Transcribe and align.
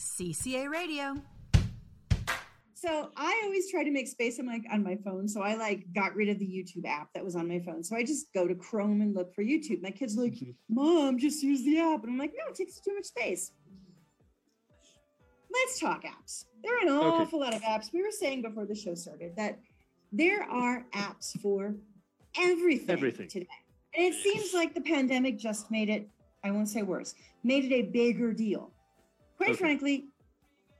CCA 0.00 0.70
Radio. 0.70 1.16
So 2.74 3.10
I 3.14 3.42
always 3.44 3.70
try 3.70 3.84
to 3.84 3.90
make 3.90 4.08
space 4.08 4.38
on 4.38 4.46
my 4.46 4.58
on 4.72 4.82
my 4.82 4.96
phone. 5.04 5.28
So 5.28 5.42
I 5.42 5.54
like 5.56 5.84
got 5.94 6.14
rid 6.14 6.30
of 6.30 6.38
the 6.38 6.46
YouTube 6.46 6.86
app 6.88 7.08
that 7.14 7.22
was 7.22 7.36
on 7.36 7.46
my 7.46 7.60
phone. 7.60 7.84
So 7.84 7.94
I 7.94 8.02
just 8.02 8.32
go 8.32 8.48
to 8.48 8.54
Chrome 8.54 9.02
and 9.02 9.14
look 9.14 9.34
for 9.34 9.44
YouTube. 9.44 9.82
My 9.82 9.90
kids 9.90 10.16
are 10.16 10.22
like, 10.22 10.38
Mom, 10.70 11.18
just 11.18 11.42
use 11.42 11.62
the 11.64 11.78
app. 11.78 12.02
And 12.02 12.12
I'm 12.12 12.18
like, 12.18 12.32
no, 12.32 12.48
it 12.48 12.54
takes 12.54 12.80
too 12.80 12.94
much 12.94 13.04
space. 13.04 13.52
Let's 15.52 15.78
talk 15.78 16.04
apps. 16.04 16.46
There 16.62 16.74
are 16.78 16.82
an 16.82 16.88
awful 16.88 17.40
lot 17.40 17.54
of 17.54 17.60
apps. 17.60 17.92
We 17.92 18.02
were 18.02 18.10
saying 18.10 18.40
before 18.42 18.64
the 18.64 18.74
show 18.74 18.94
started 18.94 19.36
that 19.36 19.58
there 20.12 20.44
are 20.44 20.86
apps 20.94 21.38
for 21.40 21.74
everything, 22.38 22.88
Everything. 22.88 23.28
today. 23.28 23.48
And 23.94 24.06
it 24.06 24.14
seems 24.14 24.54
like 24.54 24.74
the 24.74 24.80
pandemic 24.80 25.38
just 25.38 25.70
made 25.70 25.90
it, 25.90 26.08
I 26.44 26.50
won't 26.52 26.68
say 26.68 26.82
worse, 26.82 27.14
made 27.42 27.64
it 27.64 27.74
a 27.74 27.82
bigger 27.82 28.32
deal. 28.32 28.70
Quite 29.40 29.52
Okay. 29.52 29.58
frankly, 29.58 30.08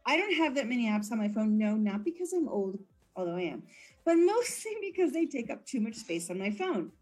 I 0.04 0.18
don't 0.18 0.34
have 0.34 0.54
that 0.56 0.68
many 0.68 0.86
apps 0.86 1.10
on 1.10 1.16
my 1.16 1.28
phone. 1.30 1.56
No, 1.56 1.76
not 1.76 2.04
because 2.04 2.34
I'm 2.34 2.46
old, 2.46 2.78
although 3.16 3.36
I 3.36 3.42
am, 3.42 3.62
but 4.04 4.16
mostly 4.16 4.76
because 4.82 5.12
they 5.12 5.24
take 5.24 5.48
up 5.48 5.64
too 5.64 5.80
much 5.80 5.94
space 5.94 6.28
on 6.28 6.38
my 6.38 6.50
phone. 6.50 6.92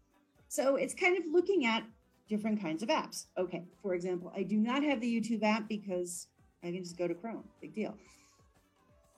So 0.47 0.77
it's 0.77 0.93
kind 0.93 1.17
of 1.17 1.25
looking 1.29 1.65
at 1.65 1.83
different 2.29 2.61
kinds 2.61 2.81
of 2.81 2.87
apps. 2.87 3.25
Okay, 3.37 3.65
for 3.81 3.93
example, 3.93 4.31
I 4.33 4.43
do 4.43 4.55
not 4.55 4.83
have 4.83 5.01
the 5.01 5.13
YouTube 5.13 5.43
app 5.43 5.67
because 5.67 6.27
I 6.63 6.71
can 6.71 6.81
just 6.81 6.97
go 6.97 7.09
to 7.09 7.13
Chrome. 7.13 7.43
Big 7.59 7.75
deal. 7.75 7.97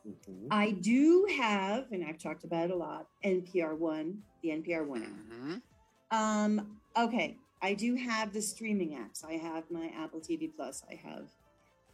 Mhm. 0.03 0.47
I 0.49 0.71
do 0.71 1.27
have, 1.37 1.91
and 1.91 2.03
I've 2.03 2.17
talked 2.17 2.43
about 2.43 2.65
it 2.65 2.71
a 2.71 2.75
lot, 2.75 3.07
NPR 3.23 3.75
One, 3.75 4.23
the 4.41 4.49
NPR 4.49 4.83
One 4.83 5.03
app. 5.03 5.11
Mhm. 5.11 5.61
Um, 6.09 6.81
okay, 6.97 7.37
I 7.61 7.75
do 7.75 7.93
have 7.95 8.33
the 8.33 8.41
streaming 8.41 8.91
apps. 8.97 9.23
I 9.23 9.33
have 9.33 9.69
my 9.69 9.89
Apple 9.89 10.21
TV 10.21 10.47
Plus. 10.47 10.83
I 10.89 10.95
have, 10.95 11.29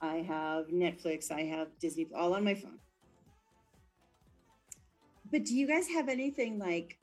I 0.02 0.18
have 0.18 0.68
Netflix. 0.68 1.32
I 1.32 1.42
have 1.42 1.68
Disney, 1.80 2.08
all 2.16 2.34
on 2.34 2.44
my 2.44 2.54
phone. 2.54 2.80
But 5.32 5.46
do 5.46 5.56
you 5.56 5.68
guys 5.68 5.88
have 5.90 6.08
anything 6.08 6.60
like 6.60 6.98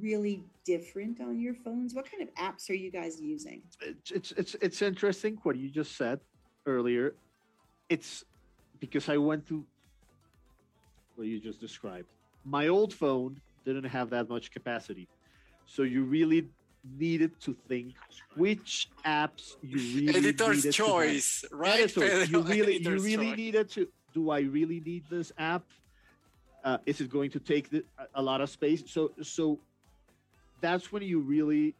really 0.00 0.42
different 0.64 1.20
on 1.20 1.40
your 1.40 1.54
phones? 1.54 1.94
What 1.94 2.10
kind 2.10 2.22
of 2.22 2.34
apps 2.34 2.70
are 2.70 2.74
you 2.74 2.90
guys 2.90 3.20
using? 3.20 3.62
it's 3.80 4.10
it's 4.10 4.32
it's 4.32 4.56
it's 4.60 4.82
interesting 4.82 5.38
what 5.42 5.56
you 5.56 5.70
just 5.70 5.96
said 5.96 6.20
earlier. 6.66 7.14
It's 7.88 8.24
because 8.80 9.08
I 9.08 9.16
went 9.16 9.46
through 9.46 9.64
what 11.16 11.26
you 11.26 11.40
just 11.40 11.60
described. 11.60 12.08
My 12.44 12.68
old 12.68 12.92
phone 12.92 13.40
didn't 13.64 13.84
have 13.84 14.10
that 14.10 14.28
much 14.28 14.50
capacity, 14.50 15.08
so 15.66 15.82
you 15.82 16.04
really 16.04 16.48
needed 16.98 17.38
to 17.40 17.54
think 17.68 17.94
which 18.36 18.88
apps 19.06 19.56
you 19.62 19.78
really 19.96 20.18
Editor's 20.18 20.56
needed 20.56 20.62
to 20.62 20.72
choice, 20.72 21.44
right? 21.50 21.80
Editor, 21.80 22.00
Pedro? 22.00 22.24
you 22.24 22.40
really 22.42 22.76
you 22.82 22.90
really 23.00 23.28
choice. 23.30 23.36
needed 23.36 23.70
to. 23.70 23.88
Do 24.12 24.30
I 24.30 24.40
really 24.40 24.80
need 24.80 25.04
this 25.10 25.32
app? 25.38 25.64
Uh, 26.62 26.78
is 26.86 27.00
it 27.00 27.10
going 27.10 27.30
to 27.30 27.40
take 27.40 27.68
the, 27.70 27.84
a- 27.98 28.06
a 28.20 28.22
lot 28.22 28.40
of 28.40 28.48
space? 28.50 28.82
So 28.86 29.12
so 29.22 29.58
that's 30.60 30.92
when 30.92 31.02
you 31.02 31.20
really 31.20 31.74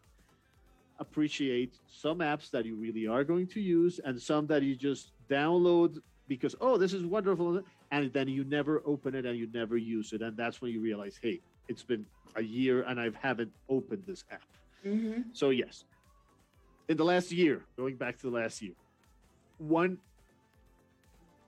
appreciate 1.01 1.75
some 1.91 2.19
apps 2.19 2.51
that 2.51 2.65
you 2.65 2.77
really 2.77 3.07
are 3.07 3.25
going 3.25 3.47
to 3.49 3.61
use 3.61 3.99
and 4.05 4.21
some 4.21 4.47
that 4.47 4.63
you 4.63 4.77
just 4.77 5.11
download 5.29 5.99
because 6.29 6.55
oh 6.61 6.77
this 6.77 6.93
is 6.93 7.05
wonderful 7.05 7.61
and 7.91 8.13
then 8.13 8.29
you 8.29 8.45
never 8.45 8.81
open 8.87 9.15
it 9.15 9.27
and 9.27 9.37
you 9.37 9.49
never 9.53 9.77
use 9.77 10.13
it 10.13 10.23
and 10.23 10.37
that's 10.37 10.61
when 10.63 10.71
you 10.71 10.81
realize 10.81 11.19
hey 11.21 11.41
it's 11.69 11.83
been 11.83 12.07
a 12.37 12.43
year 12.43 12.83
and 12.85 13.01
I 13.01 13.11
haven't 13.21 13.51
opened 13.69 14.05
this 14.07 14.23
app. 14.31 14.43
Mm-hmm. 14.85 15.21
So 15.33 15.51
yes, 15.51 15.85
in 16.89 16.97
the 16.97 17.05
last 17.05 17.33
year, 17.33 17.63
going 17.77 17.97
back 17.97 18.19
to 18.19 18.31
the 18.31 18.37
last 18.37 18.61
year, 18.63 18.75
one 19.59 19.99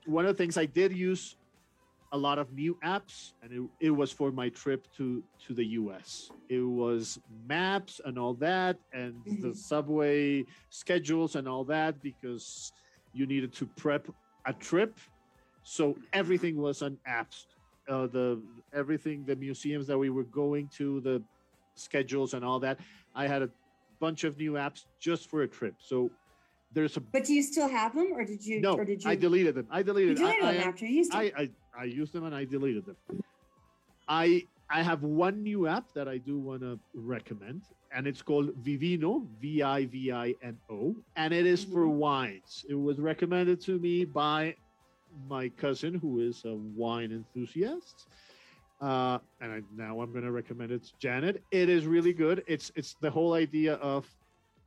one 0.05 0.25
of 0.25 0.35
the 0.35 0.41
things 0.41 0.57
I 0.57 0.65
did 0.65 0.95
use 0.95 1.35
a 2.13 2.17
lot 2.17 2.39
of 2.39 2.53
new 2.53 2.77
apps, 2.83 3.33
and 3.41 3.51
it, 3.51 3.87
it 3.87 3.91
was 3.91 4.11
for 4.11 4.31
my 4.31 4.49
trip 4.49 4.87
to 4.97 5.23
to 5.47 5.53
the 5.53 5.65
U.S. 5.81 6.31
It 6.49 6.61
was 6.61 7.19
maps 7.45 7.99
and 8.03 8.17
all 8.17 8.33
that, 8.35 8.77
and 8.93 9.15
the 9.41 9.49
Mhm. 9.49 9.55
subway 9.55 10.45
schedules 10.69 11.35
and 11.35 11.47
all 11.47 11.65
that 11.65 12.01
because 12.01 12.71
you 13.11 13.25
needed 13.27 13.53
to 13.55 13.65
prep 13.67 14.07
a 14.45 14.53
trip. 14.53 14.99
So 15.63 15.97
everything 16.13 16.55
was 16.55 16.81
on 16.81 16.97
apps. 17.07 17.43
Uh, 17.89 18.07
the 18.07 18.41
everything, 18.73 19.25
the 19.25 19.35
museums 19.35 19.87
that 19.87 19.97
we 19.97 20.09
were 20.09 20.23
going 20.25 20.69
to, 20.77 21.01
the 21.01 21.23
schedules 21.79 22.33
and 22.33 22.43
all 22.43 22.59
that. 22.59 22.79
I 23.15 23.27
had 23.27 23.41
a 23.41 23.49
bunch 23.99 24.23
of 24.23 24.37
new 24.37 24.53
apps 24.53 24.85
just 24.99 25.29
for 25.29 25.43
a 25.43 25.47
trip. 25.47 25.75
So 25.79 26.11
there's 26.73 26.97
a 26.97 27.01
But 27.01 27.25
do 27.25 27.33
you 27.33 27.43
still 27.43 27.69
have 27.69 27.95
them, 27.95 28.11
or 28.13 28.25
did 28.25 28.45
you? 28.45 28.61
no. 28.61 28.75
or 28.75 28.85
did 28.85 29.03
you? 29.03 29.09
I 29.09 29.15
deleted 29.15 29.55
them. 29.55 29.67
I 29.71 29.81
deleted. 29.81 30.19
you 30.19 30.25
deleted. 30.25 30.43
I, 30.43 30.53
them 30.53 30.63
I, 30.63 30.65
after 30.67 30.85
you 30.85 30.97
used 30.97 31.11
them. 31.11 31.19
I, 31.19 31.31
I 31.37 31.49
I 31.79 31.83
used 31.85 32.13
them 32.13 32.25
and 32.25 32.35
I 32.35 32.43
deleted 32.45 32.85
them. 32.85 32.97
I 34.07 34.43
I 34.69 34.81
have 34.83 35.03
one 35.03 35.43
new 35.43 35.67
app 35.67 35.93
that 35.93 36.07
I 36.07 36.17
do 36.17 36.37
want 36.37 36.61
to 36.61 36.79
recommend, 36.93 37.61
and 37.91 38.05
it's 38.05 38.21
called 38.21 38.51
Vivino, 38.63 39.25
V 39.39 39.61
I 39.63 39.85
V 39.85 40.11
I 40.11 40.35
N 40.43 40.57
O, 40.69 40.95
and 41.15 41.33
it 41.33 41.45
is 41.45 41.63
for 41.63 41.85
Mhm. 41.85 41.93
wines. 41.93 42.65
It 42.67 42.75
was 42.75 42.99
recommended 42.99 43.61
to 43.61 43.79
me 43.79 44.03
by 44.05 44.55
my 45.29 45.49
cousin, 45.49 45.95
who 45.95 46.19
is 46.19 46.43
a 46.45 46.55
wine 46.55 47.11
enthusiast. 47.11 48.07
Uh, 48.79 49.17
and 49.41 49.51
I, 49.51 49.61
now 49.75 50.01
I'm 50.01 50.11
going 50.11 50.23
to 50.23 50.31
recommend 50.31 50.71
it 50.71 50.91
Janet. 50.99 51.43
It 51.51 51.67
is 51.69 51.87
really 51.87 52.13
good. 52.13 52.43
It's 52.47 52.71
it's 52.75 52.95
the 53.01 53.09
whole 53.09 53.33
idea 53.33 53.73
of 53.75 54.05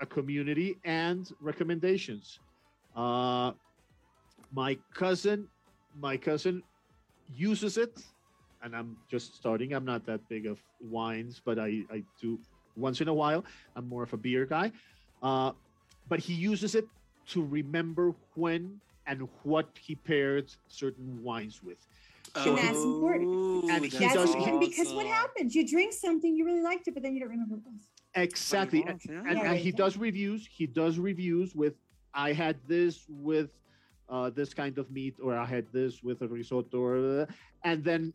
a 0.01 0.07
community 0.07 0.79
and 0.85 1.31
recommendations. 1.41 2.41
Uh, 2.97 3.53
my 4.53 4.77
cousin, 4.95 5.47
my 6.01 6.17
cousin 6.17 6.63
uses 7.37 7.77
it, 7.77 8.03
and 8.63 8.75
I'm 8.75 8.97
just 9.09 9.37
starting. 9.37 9.75
I'm 9.75 9.85
not 9.85 10.05
that 10.07 10.29
big 10.29 10.47
of 10.47 10.59
wines, 10.81 11.41
but 11.45 11.61
I 11.61 11.85
I 11.93 12.03
do 12.21 12.39
once 12.77 13.01
in 13.01 13.07
a 13.07 13.15
while. 13.15 13.45
I'm 13.77 13.89
more 13.89 14.03
of 14.03 14.13
a 14.13 14.17
beer 14.17 14.45
guy, 14.45 14.73
uh, 15.23 15.53
but 16.09 16.19
he 16.19 16.35
uses 16.35 16.75
it 16.75 16.89
to 17.29 17.45
remember 17.45 18.13
when 18.35 18.81
and 19.07 19.29
what 19.45 19.69
he 19.81 19.95
paired 19.95 20.51
certain 20.69 21.23
wines 21.23 21.63
with. 21.63 21.79
And 22.37 22.59
that's 22.59 22.79
important. 22.79 23.29
Ooh, 23.29 23.69
And 23.71 23.85
he 23.85 23.99
That's 23.99 24.15
does- 24.15 24.35
important 24.35 24.61
because 24.61 24.93
what 24.93 25.07
happens? 25.07 25.55
You 25.55 25.67
drink 25.67 25.93
something, 25.93 26.35
you 26.35 26.45
really 26.45 26.63
liked 26.63 26.87
it, 26.89 26.95
but 26.95 27.03
then 27.03 27.15
you 27.15 27.21
don't 27.21 27.31
remember 27.31 27.57
what 27.57 27.65
it 27.67 27.73
was. 27.73 27.83
Exactly. 28.15 28.81
Wine 28.81 28.89
And, 28.91 28.99
bottles, 28.99 29.27
and, 29.31 29.39
yeah. 29.39 29.51
and 29.53 29.59
he 29.59 29.73
does 29.73 29.97
reviews. 29.97 30.47
He 30.51 30.67
does 30.67 30.99
reviews 30.99 31.55
with 31.55 31.75
I 32.15 32.33
had 32.33 32.57
this 32.67 33.07
with 33.09 33.51
uh, 34.09 34.31
this 34.31 34.53
kind 34.53 34.77
of 34.79 34.91
meat, 34.91 35.15
or 35.23 35.37
I 35.37 35.45
had 35.47 35.67
this 35.73 36.03
with 36.03 36.23
a 36.23 36.27
risotto, 36.29 36.79
or, 36.79 37.29
and 37.63 37.85
then 37.85 38.13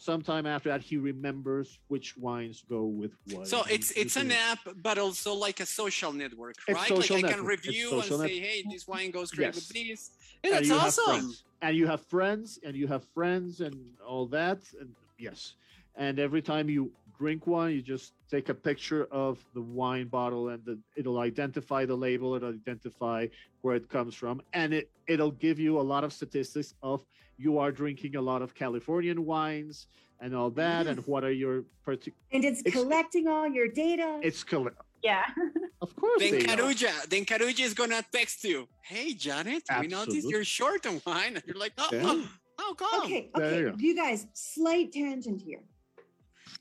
sometime 0.00 0.46
after 0.46 0.70
that 0.70 0.80
he 0.80 0.96
remembers 0.96 1.78
which 1.88 2.16
wines 2.16 2.64
go 2.68 2.84
with 2.84 3.12
what. 3.26 3.46
So 3.46 3.64
it's 3.70 3.90
it's 3.90 4.16
an 4.16 4.32
app, 4.32 4.60
but 4.82 4.96
also 4.98 5.34
like 5.34 5.60
a 5.60 5.66
social 5.66 6.12
network, 6.12 6.56
right? 6.68 6.88
social 6.88 7.16
like 7.16 7.26
I 7.26 7.28
can 7.34 7.44
network. 7.44 7.64
Review 7.66 7.92
and 7.92 8.02
social 8.04 8.18
say, 8.18 8.38
hey, 8.38 8.64
this 8.72 8.88
wine 8.88 9.10
goes 9.10 9.30
great 9.30 9.54
with 9.54 9.70
Yes. 9.74 9.88
this. 9.88 10.10
Hey, 10.42 10.56
and 10.56 10.70
that's 10.70 10.98
awesome. 10.98 11.36
And 11.60 11.76
you 11.76 11.86
have 11.86 12.00
friends, 12.06 12.58
and 12.64 12.74
you 12.74 12.86
have 12.86 13.04
friends, 13.12 13.60
and 13.60 13.74
all 14.04 14.26
that. 14.28 14.60
And 14.80 14.90
yes, 15.18 15.54
and 15.96 16.18
every 16.18 16.40
time 16.40 16.70
you 16.70 16.92
drink 17.20 17.46
one, 17.46 17.70
you 17.72 17.82
just 17.82 18.14
take 18.30 18.48
a 18.48 18.54
picture 18.54 19.04
of 19.24 19.44
the 19.54 19.60
wine 19.60 20.08
bottle, 20.08 20.48
and 20.48 20.64
the, 20.64 20.78
it'll 20.96 21.18
identify 21.18 21.84
the 21.84 21.94
label, 21.94 22.34
it'll 22.34 22.48
identify 22.64 23.26
where 23.60 23.76
it 23.76 23.86
comes 23.96 24.14
from, 24.14 24.40
and 24.54 24.72
it 24.78 24.90
it'll 25.06 25.36
give 25.46 25.58
you 25.58 25.72
a 25.78 25.86
lot 25.92 26.02
of 26.02 26.10
statistics 26.20 26.70
of 26.82 27.04
you 27.36 27.58
are 27.58 27.70
drinking 27.82 28.16
a 28.16 28.24
lot 28.30 28.40
of 28.40 28.54
Californian 28.54 29.18
wines 29.26 29.86
and 30.22 30.34
all 30.34 30.50
that, 30.62 30.86
and 30.86 30.98
what 31.06 31.22
are 31.28 31.36
your 31.44 31.56
particular. 31.84 32.16
And 32.32 32.42
it's, 32.48 32.60
It's- 32.60 32.74
collecting 32.74 33.28
all 33.28 33.48
your 33.58 33.68
data. 33.68 34.08
It's 34.28 34.42
collecting. 34.52 34.86
yeah. 35.02 35.24
of 35.84 35.90
course 35.96 36.20
Then 36.22 36.32
they 36.38 36.44
are. 36.44 36.56
Caruja, 36.56 36.92
then 37.12 37.24
Caruja 37.26 37.62
is 37.70 37.74
gonna 37.74 38.02
text 38.18 38.44
you. 38.44 38.58
Hey, 38.92 39.08
Janet, 39.24 39.64
we 39.80 39.86
noticed 39.88 40.26
you're 40.32 40.44
short 40.58 40.82
on 40.86 40.96
wine, 41.06 41.34
and 41.36 41.42
you're 41.46 41.60
like, 41.66 41.74
oh, 41.78 41.88
Yeah. 41.92 42.02
oh, 42.04 42.28
oh, 42.62 42.74
come, 42.82 43.02
Okay, 43.04 43.30
okay. 43.36 43.58
you. 43.60 43.74
You 43.86 43.94
guys, 44.02 44.26
slight 44.32 44.88
tangent 44.92 45.40
here. 45.48 45.60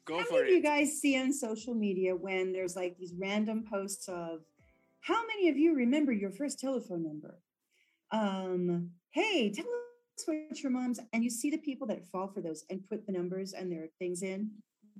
Go 0.06 0.20
how 0.20 0.26
for 0.26 0.34
many 0.36 0.48
of 0.50 0.56
you 0.56 0.62
guys 0.64 1.00
see 1.00 1.20
on 1.20 1.32
social 1.34 1.74
media 1.74 2.16
when 2.16 2.52
there's 2.54 2.76
like 2.76 2.98
these 2.98 3.14
random 3.18 3.64
posts 3.70 4.08
of 4.08 4.42
how 5.02 5.26
many 5.28 5.50
of 5.50 5.58
you 5.58 5.74
remember 5.76 6.12
your 6.12 6.32
first 6.32 6.60
telephone 6.60 7.04
number? 7.04 7.40
Um, 8.12 8.92
hey, 9.12 9.52
tell 9.52 9.66
us 9.66 10.24
what 10.26 10.62
your 10.62 10.72
mom's 10.72 11.00
and 11.14 11.24
you 11.24 11.30
see 11.30 11.50
the 11.50 11.58
people 11.58 11.88
that 11.88 12.06
fall 12.08 12.28
for 12.28 12.42
those 12.42 12.66
and 12.70 12.88
put 12.90 13.06
the 13.06 13.12
numbers 13.12 13.54
and 13.54 13.72
their 13.72 13.88
things 14.00 14.22
in. 14.24 14.52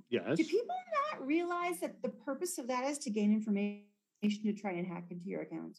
Yes. 0.08 0.36
Do 0.38 0.44
people 0.44 0.74
not 1.12 1.26
realize 1.26 1.80
that 1.80 2.02
the 2.02 2.08
purpose 2.08 2.58
of 2.58 2.68
that 2.68 2.84
is 2.84 2.98
to 3.00 3.10
gain 3.10 3.32
information 3.32 3.82
to 4.22 4.52
try 4.52 4.72
and 4.72 4.86
hack 4.86 5.04
into 5.10 5.26
your 5.28 5.42
account? 5.42 5.78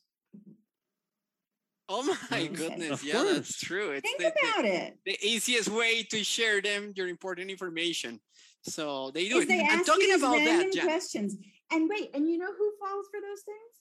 Oh 1.89 2.15
my 2.31 2.47
goodness, 2.47 2.87
course. 2.87 3.03
yeah, 3.03 3.23
that's 3.23 3.59
true. 3.59 3.91
It's 3.91 4.01
Think 4.01 4.19
the, 4.19 4.23
the- 4.41 4.49
about 4.49 4.65
it. 4.65 4.97
the 5.05 5.17
easiest 5.21 5.67
way 5.67 6.03
to 6.03 6.23
share 6.23 6.61
them 6.61 6.93
your 6.95 7.09
important 7.09 7.51
information. 7.51 8.21
So 8.63 9.11
they 9.13 9.27
do 9.27 9.37
Is 9.37 9.45
it. 9.45 9.47
they 9.47 9.59
I'm 9.61 9.79
ask 9.79 9.85
talking 9.85 10.01
you 10.07 10.13
these 10.13 10.21
about 10.23 10.35
that, 10.37 10.71
Janet. 10.73 10.83
questions. 10.89 11.37
And 11.71 11.89
wait, 11.89 12.11
and 12.13 12.27
you 12.29 12.37
know 12.37 12.51
who 12.57 12.71
falls 12.79 13.05
for 13.11 13.19
those 13.21 13.41
things? 13.41 13.73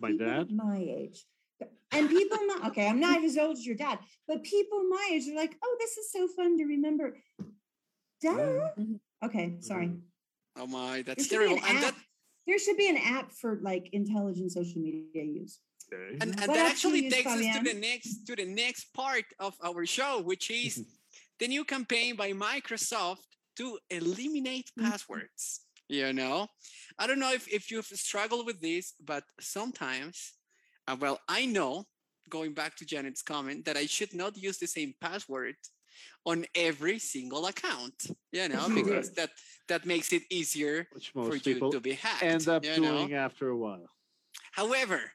My 0.00 0.10
People 0.12 0.26
dad. 0.26 0.50
My 0.52 0.78
age. 0.78 1.24
And 1.92 2.08
people, 2.08 2.38
my, 2.46 2.68
okay, 2.68 2.88
I'm 2.88 2.98
not 2.98 3.22
as 3.22 3.38
old 3.38 3.56
as 3.56 3.64
your 3.66 3.76
dad, 3.76 3.98
but 4.26 4.42
people 4.42 4.82
my 4.88 5.10
age 5.12 5.28
are 5.28 5.36
like, 5.36 5.56
oh, 5.62 5.76
this 5.78 5.96
is 5.96 6.10
so 6.10 6.26
fun 6.28 6.58
to 6.58 6.64
remember. 6.64 7.16
Duh. 8.20 8.70
Mhm. 8.78 8.98
Okay, 9.24 9.56
sorry. 9.60 9.92
Oh 10.56 10.66
my, 10.66 11.02
that's 11.02 11.24
should 11.26 11.30
terrible. 11.38 11.56
an 11.58 11.62
And 11.68 11.82
that. 11.84 11.94
There 12.46 12.58
should 12.58 12.76
be 12.76 12.88
an 12.88 12.98
app 12.98 13.32
for 13.32 13.58
like 13.62 13.88
intelligent 13.92 14.52
social 14.52 14.80
media 14.80 15.22
use. 15.24 15.60
Okay. 15.92 16.16
and, 16.20 16.22
and 16.22 16.32
that 16.32 16.48
else 16.48 16.52
do 16.56 16.58
you 16.58 16.66
actually 16.66 17.04
use, 17.04 17.14
takes 17.14 17.26
us 17.32 17.56
to 17.56 17.62
the 17.72 17.74
next 17.78 18.24
to 18.26 18.36
the 18.36 18.44
next 18.44 18.92
part 18.94 19.24
of 19.38 19.54
our 19.62 19.86
show, 19.86 20.20
which 20.20 20.50
is 20.50 20.84
the 21.38 21.48
new 21.48 21.64
campaign 21.64 22.16
by 22.16 22.32
Microsoft 22.32 23.24
to 23.56 23.78
eliminate 23.90 24.70
Mhm. 24.76 24.90
passwords. 24.90 25.60
You 25.88 26.12
know, 26.12 26.48
I 26.98 27.06
don't 27.06 27.18
know 27.18 27.32
if, 27.32 27.46
if 27.48 27.70
you've 27.70 27.86
struggled 27.86 28.46
with 28.46 28.60
this, 28.60 28.94
but 29.00 29.24
sometimes, 29.38 30.32
uh, 30.88 30.96
well, 30.98 31.20
I 31.28 31.44
know 31.46 31.84
going 32.30 32.54
back 32.54 32.74
to 32.76 32.86
Janet's 32.86 33.22
comment 33.22 33.64
that 33.66 33.76
I 33.76 33.86
should 33.86 34.14
not 34.14 34.36
use 34.36 34.58
the 34.58 34.66
same 34.66 34.94
password 34.98 35.56
on 36.24 36.46
every 36.54 36.98
single 36.98 37.46
account. 37.46 37.94
You 38.32 38.48
know, 38.48 38.66
Sure. 38.66 38.74
because 38.74 39.12
that 39.12 39.30
that 39.68 39.84
makes 39.84 40.12
it 40.12 40.22
easier 40.30 40.88
for 41.12 41.34
you 41.36 41.40
people 41.40 41.70
to 41.70 41.80
be 41.80 41.92
hacked. 41.92 42.22
end 42.22 42.48
up 42.48 42.64
you 42.64 42.80
know? 42.80 43.06
doing 43.06 43.14
after 43.14 43.48
a 43.50 43.56
while. 43.56 43.90
However, 44.52 45.12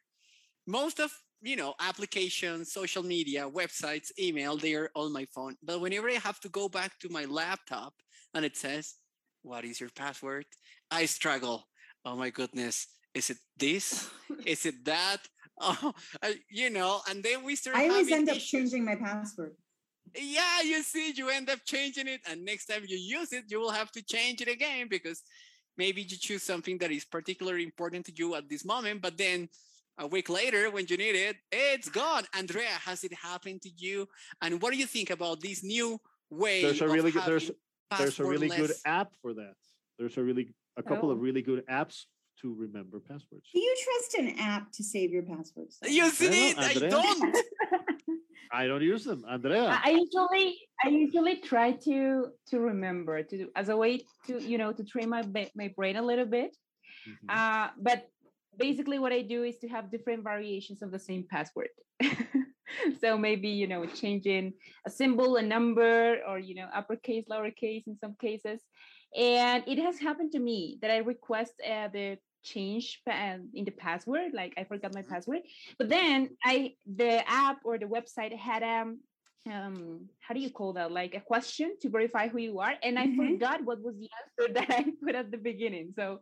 most 0.68 1.00
of 1.00 1.12
you 1.42 1.56
know 1.56 1.74
applications, 1.80 2.72
social 2.72 3.04
media, 3.04 3.50
websites, 3.50 4.12
email, 4.20 4.56
they 4.58 4.76
are 4.76 4.90
on 4.96 5.12
my 5.12 5.26
phone. 5.34 5.56
But 5.64 5.82
whenever 5.82 6.10
I 6.10 6.20
have 6.20 6.40
to 6.42 6.50
go 6.50 6.70
back 6.70 7.00
to 7.00 7.10
my 7.10 7.26
laptop 7.26 7.94
and 8.34 8.46
it 8.46 8.58
says, 8.58 8.96
"What 9.42 9.66
is 9.66 9.80
your 9.80 9.90
password?" 9.90 10.46
I 10.92 11.06
struggle. 11.06 11.68
Oh 12.06 12.16
my 12.16 12.30
goodness, 12.30 12.88
is 13.14 13.30
it 13.30 13.38
this? 13.58 14.10
is 14.46 14.66
it 14.66 14.86
that? 14.86 15.18
Oh, 15.62 15.92
I, 16.24 16.36
you 16.50 16.70
know, 16.70 17.02
and 17.10 17.22
then 17.22 17.44
we 17.44 17.58
start. 17.58 17.76
I 17.76 17.90
always 17.90 18.08
having 18.08 18.22
end 18.22 18.30
up 18.30 18.38
issues. 18.38 18.50
changing 18.50 18.86
my 18.86 18.96
password. 18.96 19.58
Yeah, 20.16 20.62
you 20.64 20.82
see, 20.84 21.12
you 21.12 21.28
end 21.28 21.50
up 21.50 21.60
changing 21.66 22.08
it, 22.08 22.22
and 22.30 22.46
next 22.46 22.68
time 22.68 22.84
you 22.88 22.96
use 22.96 23.34
it, 23.34 23.44
you 23.50 23.60
will 23.60 23.72
have 23.72 23.92
to 23.92 24.02
change 24.02 24.40
it 24.40 24.48
again 24.48 24.88
because 24.90 25.22
maybe 25.78 26.02
you 26.02 26.18
choose 26.18 26.44
something 26.44 26.78
that 26.78 26.92
is 26.92 27.04
particularly 27.04 27.64
important 27.64 28.06
to 28.06 28.14
you 28.16 28.36
at 28.36 28.48
this 28.48 28.64
moment, 28.64 29.02
but 29.02 29.18
then 29.18 29.50
a 30.00 30.08
week 30.08 30.30
later, 30.30 30.72
when 30.72 30.86
you 30.88 30.98
need 30.98 31.16
it, 31.16 31.36
it's 31.52 31.90
gone. 31.90 32.24
Andrea, 32.34 32.70
has 32.86 33.04
it 33.04 33.14
happened 33.14 33.62
to 33.64 33.70
you? 33.76 34.08
And 34.42 34.62
what 34.62 34.72
do 34.72 34.78
you 34.78 34.86
think 34.86 35.10
about 35.10 35.42
this 35.42 35.62
new 35.64 36.00
way? 36.30 36.62
There's 36.62 36.82
a 36.82 36.88
really 36.88 37.12
good 37.12 37.24
having 37.24 37.32
there's 37.32 37.52
a 37.92 38.24
really 38.24 38.50
good 38.50 38.72
app 38.86 39.14
for 39.22 39.34
that. 39.34 39.56
There's 39.98 40.18
a 40.18 40.24
really 40.24 40.50
a 40.78 40.84
couple 40.84 41.12
of 41.12 41.18
Oh. 41.18 41.22
really 41.22 41.42
good 41.42 41.66
apps 41.68 42.06
to 42.42 42.54
remember 42.54 43.00
passwords. 43.00 43.50
Do 43.54 43.60
you 43.60 43.76
trust 43.84 44.14
an 44.20 44.40
app 44.40 44.72
to 44.74 44.84
save 44.84 45.12
your 45.12 45.24
passwords? 45.24 45.78
though? 45.82 45.90
You 45.90 46.10
see 46.10 46.30
Well, 46.30 46.50
it? 46.50 46.58
I 46.58 46.90
don't. 46.90 47.38
I 48.52 48.66
don't 48.66 48.82
use 48.82 49.04
them, 49.04 49.24
Andrea. 49.30 49.66
I 49.68 49.80
I 49.84 49.90
usually 49.92 50.58
I 50.84 50.90
usually 50.90 51.36
try 51.38 51.74
to 51.88 52.28
to 52.50 52.60
remember 52.60 53.22
to 53.22 53.38
do- 53.38 53.52
as 53.56 53.70
a 53.70 53.78
way 53.78 53.94
to 54.28 54.42
you 54.42 54.58
know 54.58 54.72
to 54.74 54.84
train 54.84 55.10
my 55.10 55.22
my 55.56 55.68
brain 55.78 55.98
a 55.98 56.02
little 56.02 56.26
bit. 56.26 56.56
Mhm. 57.08 57.28
Uh, 57.30 57.70
but 57.78 58.08
basically, 58.58 58.98
what 59.00 59.12
I 59.12 59.22
do 59.22 59.44
is 59.44 59.58
to 59.60 59.68
have 59.68 59.92
different 59.92 60.24
variations 60.24 60.82
of 60.82 60.90
the 60.92 61.00
same 61.00 61.24
password. 61.30 61.70
so 63.02 63.18
maybe 63.18 63.50
you 63.50 63.68
know 63.68 63.86
changing 63.86 64.54
a 64.86 64.90
symbol, 64.90 65.36
a 65.38 65.42
number, 65.42 66.20
or 66.28 66.40
you 66.40 66.56
know 66.56 66.68
uppercase, 66.74 67.26
lowercase 67.30 67.88
in 67.88 67.98
some 67.98 68.16
cases. 68.20 68.62
And 69.16 69.64
it 69.68 69.80
has 69.80 70.00
happened 70.00 70.32
to 70.34 70.40
me 70.40 70.78
that 70.82 70.92
I 70.92 70.98
request 70.98 71.54
uh, 71.68 71.88
the 71.88 72.18
change 72.44 73.02
um, 73.12 73.50
in 73.54 73.66
the 73.66 73.72
password, 73.72 74.34
like 74.34 74.54
I 74.58 74.64
forgot 74.64 74.94
my 74.94 75.02
password. 75.02 75.42
But 75.78 75.90
then 75.90 76.30
I 76.44 76.76
the 76.86 77.28
app 77.30 77.60
or 77.66 77.78
the 77.78 77.86
website 77.86 78.38
had 78.38 78.64
um 78.64 79.00
um 79.50 80.10
how 80.20 80.34
do 80.34 80.40
you 80.40 80.50
call 80.52 80.74
that 80.74 80.92
like 80.92 81.16
a 81.16 81.22
question 81.22 81.76
to 81.82 81.90
verify 81.90 82.28
who 82.28 82.40
you 82.40 82.60
are 82.60 82.74
and 82.84 83.00
i 83.00 83.08
Mhm. 83.08 83.16
forgot 83.16 83.64
what 83.64 83.82
was 83.82 83.96
the 83.98 84.10
answer 84.20 84.54
that 84.58 84.70
i 84.70 84.86
put 85.04 85.16
at 85.16 85.32
the 85.32 85.38
beginning 85.38 85.94
so 85.96 86.20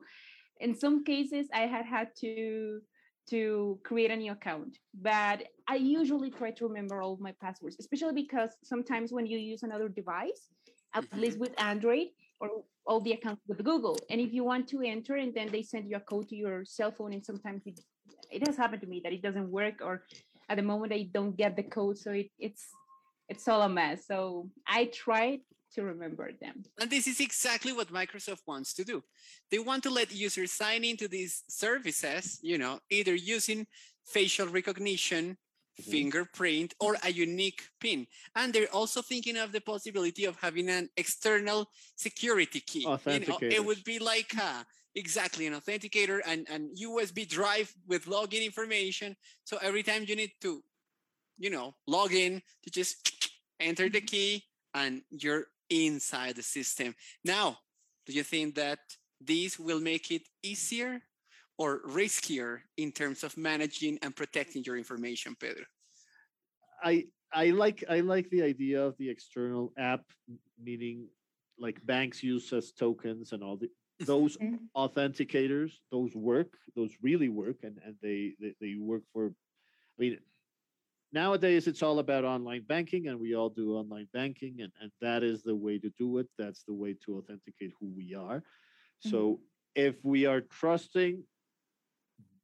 in 0.60 0.76
some 0.76 1.04
cases 1.04 1.48
i 1.54 1.62
had 1.62 1.86
had 1.86 2.10
to 2.16 2.80
to 3.30 3.80
create 3.84 4.12
a 4.12 4.16
new 4.16 4.32
account 4.32 4.78
but 5.02 5.44
i 5.68 5.76
usually 5.76 6.30
try 6.30 6.52
to 6.52 6.68
remember 6.68 7.02
all 7.02 7.18
my 7.20 7.34
passwords 7.42 7.76
especially 7.80 8.14
because 8.14 8.52
sometimes 8.64 9.12
when 9.12 9.26
you 9.26 9.38
use 9.38 9.64
another 9.64 9.90
device 9.90 10.50
at 10.94 11.04
Mhm. 11.10 11.22
least 11.22 11.38
with 11.40 11.54
android 11.60 12.08
or 12.40 12.64
all 12.86 13.02
the 13.02 13.12
accounts 13.12 13.42
with 13.48 13.64
google 13.64 13.98
and 14.10 14.22
if 14.22 14.32
you 14.34 14.44
want 14.44 14.68
to 14.68 14.82
enter 14.82 15.16
and 15.16 15.34
then 15.34 15.50
they 15.52 15.62
send 15.62 15.90
you 15.90 15.98
a 15.98 16.00
code 16.12 16.28
to 16.30 16.36
your 16.36 16.64
cell 16.66 16.92
phone 16.92 17.14
and 17.14 17.24
sometimes 17.26 17.62
it, 17.66 17.80
it 18.32 18.48
has 18.48 18.56
happened 18.56 18.82
to 18.82 18.88
me 18.88 19.02
that 19.04 19.14
it 19.14 19.22
doesn't 19.22 19.50
work 19.52 19.76
or 19.82 20.04
at 20.50 20.56
the 20.58 20.64
moment 20.64 20.94
i 20.94 21.04
don't 21.18 21.36
get 21.36 21.56
the 21.56 21.64
code 21.64 21.98
so 21.98 22.12
it, 22.12 22.30
it's 22.40 22.66
it's 23.30 23.48
all 23.48 23.62
a 23.64 23.70
mess 23.70 24.08
so 24.08 24.50
i 24.66 24.86
try 24.86 25.40
to 25.78 25.84
remember 25.84 26.28
them 26.44 26.66
And 26.80 26.90
this 26.90 27.06
is 27.08 27.20
exactly 27.20 27.72
what 27.72 27.88
Microsoft 28.02 28.44
wants 28.48 28.74
to 28.78 28.84
do. 28.84 28.98
They 29.52 29.60
want 29.60 29.82
to 29.84 29.92
let 30.00 30.12
users 30.12 30.52
sign 30.52 30.84
into 30.84 31.08
these 31.08 31.44
services, 31.48 32.40
you 32.42 32.58
know, 32.58 32.80
either 32.90 33.16
using 33.16 33.60
facial 34.04 34.48
recognition, 34.60 35.24
Mhm. 35.80 35.92
fingerprint, 35.92 36.70
or 36.80 36.98
a 37.04 37.12
unique 37.28 37.62
PIN. 37.80 38.08
And 38.36 38.48
they're 38.52 38.74
also 38.80 39.00
thinking 39.04 39.38
of 39.38 39.52
the 39.52 39.62
possibility 39.62 40.26
of 40.26 40.36
having 40.46 40.68
an 40.70 40.90
external 40.98 41.60
security 41.96 42.62
key. 42.72 42.80
You 42.82 42.88
know, 43.28 43.38
it 43.56 43.64
would 43.68 43.84
be 43.84 44.00
like 44.00 44.34
a, 44.34 44.66
exactly 44.96 45.46
an 45.46 45.54
authenticator 45.54 46.20
and 46.26 46.50
an 46.50 46.64
USB 46.76 47.26
drive 47.38 47.70
with 47.86 48.06
login 48.06 48.44
information. 48.44 49.16
So 49.44 49.58
every 49.68 49.84
time 49.84 50.02
you 50.10 50.16
need 50.16 50.34
to, 50.42 50.64
you 51.38 51.52
know, 51.52 51.76
log 51.86 52.12
in, 52.14 52.42
you 52.64 52.70
just 52.72 52.96
enter 53.60 53.88
the 53.90 54.02
key 54.02 54.32
and 54.74 55.04
you're 55.12 55.46
inside 55.70 56.36
the 56.36 56.44
system. 56.44 56.96
Now, 57.24 57.58
do 58.06 58.14
you 58.14 58.24
think 58.24 58.56
that 58.56 58.80
these 59.20 59.60
will 59.60 59.80
make 59.80 60.12
it 60.12 60.24
easier 60.44 61.02
or 61.58 61.82
riskier 61.84 62.62
in 62.78 62.92
terms 62.92 63.24
of 63.24 63.38
managing 63.38 63.98
and 64.02 64.16
protecting 64.16 64.64
your 64.64 64.78
information, 64.78 65.36
Pedro? 65.40 65.66
I 66.84 67.06
I 67.34 67.50
like 67.52 67.84
I 67.90 68.02
like 68.02 68.30
the 68.30 68.44
idea 68.44 68.84
of 68.86 68.98
the 68.98 69.10
external 69.10 69.74
app, 69.78 70.06
meaning 70.62 71.10
like 71.60 71.84
banks 71.86 72.24
use 72.24 72.52
as 72.54 72.72
tokens 72.72 73.32
and 73.34 73.44
all 73.44 73.58
the 73.58 73.70
those 74.06 74.38
Mhm. 74.38 74.70
authenticators. 74.76 75.80
Those 75.92 76.16
work. 76.16 76.58
Those 76.76 76.96
really 77.02 77.30
work, 77.30 77.64
and 77.64 77.80
and 77.84 77.96
they 78.02 78.36
they, 78.40 78.56
they 78.62 78.76
work 78.76 79.04
for. 79.12 79.28
I 79.28 80.02
mean, 80.02 80.20
nowadays 81.12 81.68
it's 81.68 81.84
all 81.84 82.00
about 82.00 82.26
online 82.26 82.64
banking, 82.68 83.08
and 83.08 83.20
we 83.20 83.36
all 83.36 83.50
do 83.50 83.76
online 83.76 84.08
banking, 84.14 84.62
and 84.62 84.72
and 84.82 84.92
that 85.02 85.24
is 85.24 85.44
the 85.44 85.56
way 85.56 85.78
to 85.80 85.90
do 85.98 86.18
it. 86.18 86.28
That's 86.38 86.64
the 86.64 86.74
way 86.74 86.96
to 87.06 87.18
authenticate 87.18 87.72
who 87.80 87.88
we 87.96 88.14
are. 88.16 88.44
So 89.00 89.18
mm-hmm. 89.18 89.88
if 89.88 89.96
we 90.04 90.26
are 90.26 90.42
trusting 90.42 91.24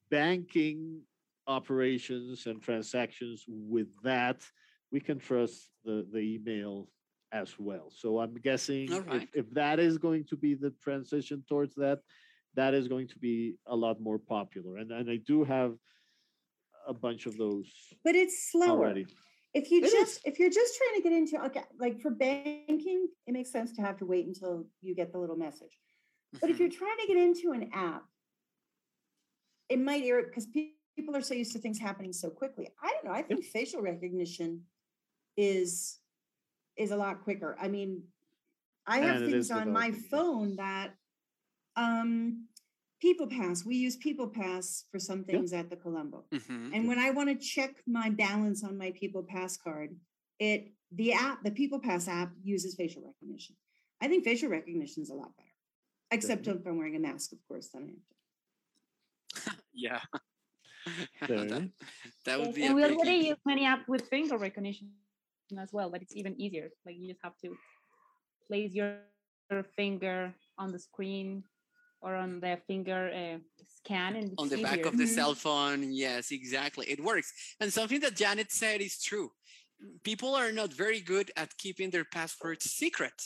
banking 0.09 1.01
operations 1.47 2.45
and 2.45 2.61
transactions 2.61 3.45
with 3.47 3.89
that, 4.03 4.41
we 4.91 4.99
can 4.99 5.19
trust 5.19 5.69
the, 5.83 6.05
the 6.11 6.19
email 6.19 6.88
as 7.31 7.55
well. 7.57 7.91
So 7.91 8.19
I'm 8.19 8.35
guessing 8.35 8.91
if, 8.91 9.27
if 9.33 9.49
that 9.51 9.79
is 9.79 9.97
going 9.97 10.25
to 10.25 10.38
be 10.38 10.53
the 10.53 10.71
transition 10.83 11.43
towards 11.49 11.73
that, 11.75 11.99
that 12.55 12.75
is 12.75 12.88
going 12.88 13.07
to 13.07 13.17
be 13.17 13.55
a 13.65 13.75
lot 13.75 13.99
more 13.99 14.19
popular. 14.19 14.77
And, 14.77 14.91
and 14.91 15.09
I 15.09 15.17
do 15.25 15.43
have 15.43 15.73
a 16.87 16.93
bunch 16.93 17.25
of 17.25 17.37
those 17.37 17.71
But 18.03 18.15
it's 18.15 18.51
slower. 18.51 18.87
already. 18.87 19.07
If 19.53 19.69
you 19.71 19.83
It 19.83 19.91
just 19.91 20.21
if 20.25 20.39
you're 20.39 20.49
just 20.49 20.73
trying 20.77 20.95
to 21.01 21.03
get 21.09 21.13
into 21.13 21.45
okay, 21.45 21.63
like 21.79 21.99
for 22.01 22.11
banking, 22.11 23.07
it 23.27 23.33
makes 23.33 23.51
sense 23.51 23.71
to 23.73 23.81
have 23.81 23.97
to 23.97 24.05
wait 24.05 24.25
until 24.25 24.65
you 24.81 24.95
get 24.95 25.11
the 25.11 25.19
little 25.19 25.35
message. 25.37 25.77
But 26.41 26.49
if 26.49 26.55
Mhm. 26.55 26.59
you're 26.59 26.69
trying 26.69 26.97
to 27.01 27.07
get 27.07 27.17
into 27.17 27.51
an 27.51 27.69
app, 27.73 28.03
it 29.69 29.79
might 29.79 30.03
irritate 30.03 30.31
because 30.31 30.47
people 30.47 31.15
are 31.15 31.21
so 31.21 31.33
used 31.33 31.51
to 31.53 31.59
things 31.59 31.79
happening 31.79 32.13
so 32.13 32.29
quickly. 32.29 32.67
I 32.81 32.89
don't 32.91 33.05
know. 33.05 33.11
I 33.11 33.21
think 33.21 33.43
facial 33.45 33.81
recognition 33.81 34.65
is 35.37 35.99
is 36.75 36.91
a 36.91 36.97
lot 36.97 37.23
quicker. 37.23 37.55
I 37.59 37.67
mean, 37.67 38.03
I 38.87 38.97
have 38.99 39.17
And 39.17 39.25
it 39.25 39.31
things 39.31 39.51
on 39.51 39.71
my 39.71 39.91
developing, 39.91 40.01
yes. 40.01 40.09
phone 40.09 40.55
that 40.57 40.95
um 41.75 42.47
People 43.03 43.27
Pass. 43.27 43.65
We 43.65 43.75
use 43.75 43.98
People 43.98 44.29
Pass 44.29 44.86
for 44.89 44.98
some 44.98 45.25
things 45.25 45.51
at 45.51 45.69
the 45.69 45.75
Colombo. 45.75 46.24
Mhm. 46.31 46.72
And 46.74 46.88
when 46.88 47.00
I 47.00 47.10
want 47.12 47.27
to 47.33 47.36
check 47.36 47.72
my 47.86 48.10
balance 48.10 48.63
on 48.63 48.77
my 48.77 48.91
People 49.01 49.24
Pass 49.24 49.57
card, 49.57 49.89
it 50.39 50.72
the 50.89 51.12
app, 51.12 51.43
the 51.43 51.51
People 51.51 51.79
Pass 51.81 52.07
app 52.07 52.31
uses 52.41 52.75
facial 52.75 53.03
recognition. 53.03 53.57
I 54.00 54.07
think 54.07 54.24
facial 54.24 54.50
recognition 54.50 55.03
is 55.03 55.10
a 55.10 55.15
lot 55.15 55.36
better. 55.36 55.55
Except 56.12 56.48
if 56.48 56.65
I'm 56.65 56.77
wearing 56.77 56.95
a 56.95 57.00
mask, 57.10 57.33
of 57.33 57.39
course, 57.50 57.67
then 57.74 57.81
I 57.83 57.91
have 57.95 58.07
to. 58.12 59.63
Yeah. 59.86 60.01
That, 61.29 61.72
that 62.25 62.39
would 62.39 62.48
Yes, 62.48 62.55
be 62.55 62.63
a 62.63 62.65
and 62.67 62.75
we 62.75 62.83
already 62.83 63.17
issue. 63.19 63.29
use 63.31 63.41
many 63.45 63.63
apps 63.72 63.88
with 63.88 64.03
finger 64.07 64.38
recognition 64.38 64.91
as 65.65 65.72
well, 65.74 65.89
but 65.89 66.01
it's 66.01 66.15
even 66.15 66.39
easier. 66.39 66.67
Like 66.86 66.95
you 67.00 67.07
just 67.13 67.24
have 67.24 67.38
to 67.43 67.50
place 68.48 68.72
your, 68.74 68.91
your 69.51 69.63
finger 69.63 70.33
on 70.57 70.72
the 70.72 70.79
screen 70.79 71.43
or 72.03 72.15
on 72.15 72.39
the 72.39 72.60
finger 72.67 73.10
uh, 73.10 73.39
scan 73.79 74.15
and 74.15 74.33
on 74.38 74.50
the 74.50 74.57
back 74.57 74.86
of 74.86 74.98
the 74.98 75.05
Mhm. 75.05 75.15
cell 75.17 75.36
phone. 75.36 75.93
Yes, 75.93 76.31
exactly. 76.31 76.86
It 76.91 77.01
works. 77.01 77.33
And 77.60 77.72
something 77.74 78.01
that 78.01 78.15
Janet 78.17 78.51
said 78.51 78.81
is 78.81 79.01
true. 79.01 79.31
People 80.03 80.36
are 80.36 80.51
not 80.51 80.72
very 80.74 81.01
good 81.01 81.31
at 81.36 81.57
keeping 81.57 81.89
their 81.89 82.05
passwords 82.05 82.65
secret, 82.72 83.17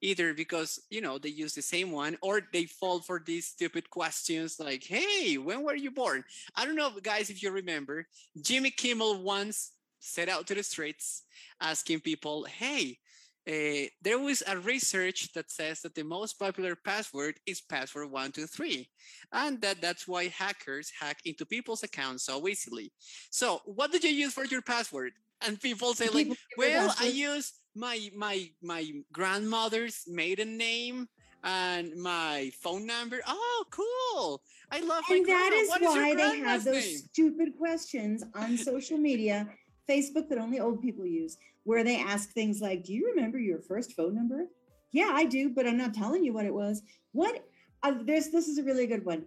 either 0.00 0.34
because 0.34 0.78
you 0.90 1.00
know 1.00 1.18
they 1.18 1.30
use 1.44 1.54
the 1.54 1.62
same 1.62 1.90
one 1.90 2.16
or 2.22 2.42
they 2.52 2.66
fall 2.66 3.00
for 3.00 3.18
these 3.24 3.46
stupid 3.48 3.90
questions 3.90 4.60
like, 4.60 4.84
"Hey, 4.84 5.38
when 5.38 5.62
were 5.62 5.74
you 5.74 5.90
born?" 5.90 6.24
I 6.54 6.66
don't 6.66 6.76
know, 6.76 6.90
guys, 7.00 7.30
if 7.30 7.42
you 7.42 7.50
remember, 7.50 8.06
Jimmy 8.40 8.70
Kimmel 8.70 9.22
once 9.22 9.72
set 10.00 10.28
out 10.28 10.46
to 10.48 10.54
the 10.54 10.62
streets 10.62 11.22
asking 11.60 12.00
people, 12.00 12.44
"Hey." 12.44 13.00
Uh, 13.46 13.88
there 14.00 14.18
was 14.18 14.42
a 14.46 14.56
research 14.58 15.30
that 15.34 15.50
says 15.50 15.82
that 15.82 15.94
the 15.94 16.02
most 16.02 16.38
popular 16.38 16.74
password 16.74 17.34
is 17.46 17.60
password 17.60 18.10
one 18.10 18.32
two 18.32 18.46
three 18.46 18.88
and 19.32 19.60
that 19.60 19.82
that's 19.82 20.08
why 20.08 20.28
hackers 20.28 20.90
hack 20.98 21.18
into 21.26 21.44
people's 21.44 21.82
accounts 21.82 22.24
so 22.24 22.48
easily. 22.48 22.90
So, 23.30 23.60
what 23.66 23.92
did 23.92 24.02
you 24.02 24.10
use 24.10 24.32
for 24.32 24.46
your 24.46 24.62
password? 24.62 25.12
And 25.46 25.60
people 25.60 25.92
say 25.94 26.06
like, 26.08 26.28
People 26.28 26.36
give 26.56 26.68
their 26.70 26.86
"Well, 26.86 26.94
I 26.98 27.08
use 27.08 27.52
my 27.74 28.08
my 28.16 28.48
my 28.62 28.90
grandmother's 29.12 30.04
maiden 30.06 30.56
name 30.56 31.08
and 31.42 31.94
my 31.96 32.50
phone 32.62 32.86
number." 32.86 33.20
Oh, 33.26 33.64
cool! 33.70 34.42
I 34.70 34.80
love 34.80 35.04
my 35.10 35.16
and 35.16 35.26
that 35.26 35.52
is 35.52 35.68
What 35.68 35.82
why 35.82 36.14
they 36.14 36.38
have 36.38 36.64
those 36.64 36.74
name? 36.86 36.98
stupid 36.98 37.48
questions 37.58 38.24
on 38.34 38.56
social 38.56 38.96
media, 38.96 39.48
Facebook 39.90 40.28
that 40.30 40.38
only 40.38 40.60
old 40.60 40.80
people 40.80 41.04
use, 41.04 41.36
where 41.64 41.84
they 41.84 42.00
ask 42.00 42.30
things 42.30 42.60
like, 42.60 42.84
"Do 42.84 42.94
you 42.94 43.12
remember 43.14 43.38
your 43.38 43.58
first 43.58 43.92
phone 43.92 44.14
number?" 44.14 44.46
Yeah, 44.92 45.10
I 45.12 45.24
do, 45.24 45.50
but 45.50 45.66
I'm 45.66 45.76
not 45.76 45.92
telling 45.92 46.24
you 46.24 46.32
what 46.32 46.46
it 46.46 46.54
was. 46.54 46.82
What? 47.12 47.44
Uh, 47.82 47.94
there's 48.04 48.28
this 48.30 48.48
is 48.48 48.58
a 48.58 48.62
really 48.62 48.86
good 48.86 49.04
one. 49.04 49.24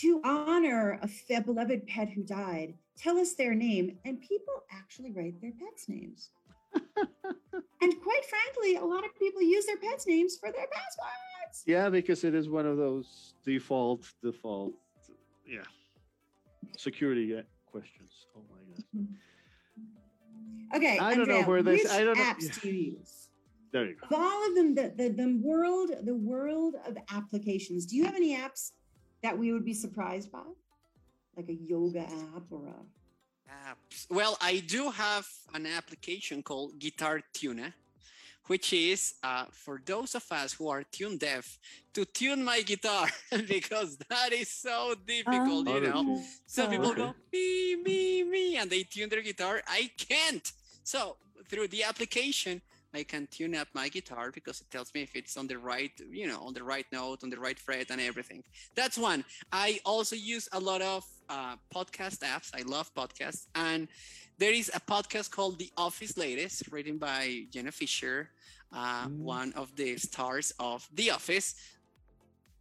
To 0.00 0.20
honor 0.24 0.98
a, 1.02 1.04
f- 1.04 1.30
a 1.30 1.40
beloved 1.42 1.86
pet 1.86 2.08
who 2.08 2.22
died, 2.22 2.74
tell 2.96 3.18
us 3.18 3.34
their 3.34 3.54
name, 3.54 3.98
and 4.06 4.20
people 4.20 4.64
actually 4.72 5.12
write 5.12 5.40
their 5.42 5.52
pets' 5.52 5.88
names. 5.88 6.30
and 6.74 8.02
quite 8.02 8.24
frankly, 8.24 8.76
a 8.76 8.84
lot 8.84 9.04
of 9.04 9.14
people 9.18 9.42
use 9.42 9.66
their 9.66 9.76
pets' 9.76 10.06
names 10.06 10.38
for 10.38 10.50
their 10.50 10.66
passwords. 10.72 11.62
Yeah, 11.66 11.90
because 11.90 12.24
it 12.24 12.34
is 12.34 12.48
one 12.48 12.64
of 12.64 12.78
those 12.78 13.34
default, 13.44 14.10
default, 14.22 14.72
yeah, 15.46 15.64
security 16.78 17.36
uh, 17.36 17.42
questions. 17.66 18.26
Oh 18.34 18.40
my 18.50 18.58
god. 18.70 19.06
Okay, 20.74 20.98
I 20.98 21.14
don't 21.14 21.28
know 21.28 21.34
Andrea, 21.36 21.44
where 21.48 21.62
this- 21.62 21.82
Which 21.84 21.92
I 21.92 22.04
don't 22.04 22.16
know- 22.16 22.24
apps 22.24 22.42
yeah. 22.44 22.54
do 22.62 22.68
you 22.70 22.96
use? 22.98 23.28
There 23.72 23.86
you 23.86 23.94
go. 23.94 24.06
Of 24.06 24.12
all 24.22 24.48
of 24.48 24.54
them, 24.54 24.74
the, 24.74 24.92
the 24.96 25.08
the 25.08 25.34
world, 25.42 25.90
the 26.02 26.14
world 26.14 26.74
of 26.86 26.96
applications. 27.10 27.86
Do 27.86 27.96
you 27.96 28.04
have 28.04 28.14
any 28.14 28.36
apps 28.36 28.72
that 29.22 29.36
we 29.36 29.52
would 29.52 29.64
be 29.64 29.72
surprised 29.74 30.30
by, 30.30 30.42
like 31.36 31.48
a 31.48 31.54
yoga 31.54 32.00
app 32.02 32.44
or 32.50 32.66
a? 32.66 33.50
apps. 33.50 34.06
Well, 34.10 34.36
I 34.40 34.58
do 34.58 34.90
have 34.90 35.26
an 35.54 35.64
application 35.66 36.42
called 36.42 36.78
Guitar 36.78 37.22
Tuner, 37.32 37.72
which 38.48 38.72
is 38.74 39.14
uh, 39.22 39.46
for 39.50 39.80
those 39.86 40.14
of 40.14 40.24
us 40.30 40.52
who 40.52 40.68
are 40.68 40.82
tune 40.82 41.16
deaf 41.16 41.58
to 41.94 42.04
tune 42.04 42.42
my 42.44 42.60
guitar 42.60 43.06
because 43.48 43.96
that 44.10 44.32
is 44.34 44.50
so 44.50 44.94
difficult, 45.06 45.68
you 45.68 45.80
know. 45.80 46.04
Oh, 46.18 46.22
Some 46.46 46.68
people 46.70 46.90
Okay. 46.90 47.02
go 47.02 47.14
me, 47.32 47.76
me, 47.76 48.22
me, 48.24 48.56
and 48.58 48.68
they 48.70 48.82
tune 48.82 49.08
their 49.08 49.22
guitar. 49.22 49.62
I 49.66 49.90
can't. 49.96 50.50
So 50.84 51.16
through 51.48 51.68
the 51.68 51.82
application, 51.84 52.60
I 52.94 53.04
can 53.04 53.26
tune 53.30 53.54
up 53.54 53.68
my 53.72 53.88
guitar 53.88 54.30
because 54.30 54.60
it 54.60 54.70
tells 54.70 54.92
me 54.94 55.00
if 55.02 55.16
it's 55.16 55.36
on 55.36 55.46
the 55.46 55.56
right, 55.58 55.92
you 56.10 56.26
know, 56.26 56.40
on 56.40 56.52
the 56.52 56.62
right 56.62 56.84
note, 56.92 57.20
on 57.22 57.30
the 57.30 57.38
right 57.38 57.58
fret, 57.58 57.90
and 57.90 58.00
everything. 58.00 58.42
That's 58.74 58.98
one. 58.98 59.24
I 59.50 59.80
also 59.86 60.14
use 60.14 60.46
a 60.52 60.60
lot 60.60 60.82
of 60.82 61.04
uh, 61.30 61.56
podcast 61.74 62.18
apps. 62.20 62.50
I 62.54 62.62
love 62.62 62.92
podcasts, 62.94 63.46
and 63.54 63.88
there 64.38 64.52
is 64.52 64.70
a 64.74 64.80
podcast 64.80 65.30
called 65.30 65.58
The 65.58 65.70
Office 65.76 66.18
Ladies, 66.18 66.62
written 66.70 66.98
by 66.98 67.44
Jenna 67.50 67.72
Fischer, 67.72 68.28
uh, 68.74 69.06
Mm. 69.06 69.18
one 69.18 69.52
of 69.54 69.74
the 69.76 69.96
stars 69.96 70.52
of 70.58 70.86
The 70.94 71.10
Office. 71.12 71.54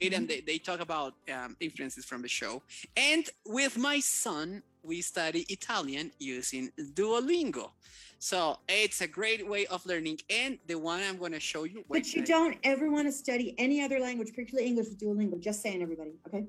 And 0.01 0.27
they, 0.27 0.41
they 0.41 0.57
talk 0.57 0.79
about 0.79 1.13
um, 1.31 1.55
influences 1.59 2.05
from 2.05 2.21
the 2.23 2.27
show. 2.27 2.63
And 2.97 3.29
with 3.45 3.77
my 3.77 3.99
son, 3.99 4.63
we 4.83 5.01
study 5.01 5.45
Italian 5.50 6.11
using 6.19 6.71
Duolingo. 6.93 7.71
So 8.19 8.59
it's 8.69 9.01
a 9.01 9.07
great 9.07 9.47
way 9.47 9.65
of 9.67 9.85
learning. 9.85 10.19
And 10.29 10.59
the 10.67 10.75
one 10.75 11.01
I'm 11.01 11.17
going 11.17 11.31
to 11.31 11.39
show 11.39 11.63
you. 11.63 11.83
But 11.89 12.13
you 12.13 12.21
wait, 12.21 12.27
don't 12.27 12.57
ever 12.63 12.91
want 12.91 13.07
to 13.07 13.11
study 13.11 13.55
any 13.57 13.81
other 13.81 14.00
language, 14.00 14.29
particularly 14.29 14.67
English 14.67 14.88
with 14.89 15.00
Duolingo. 15.00 15.39
Just 15.39 15.61
saying, 15.61 15.81
everybody. 15.81 16.11
Okay. 16.27 16.45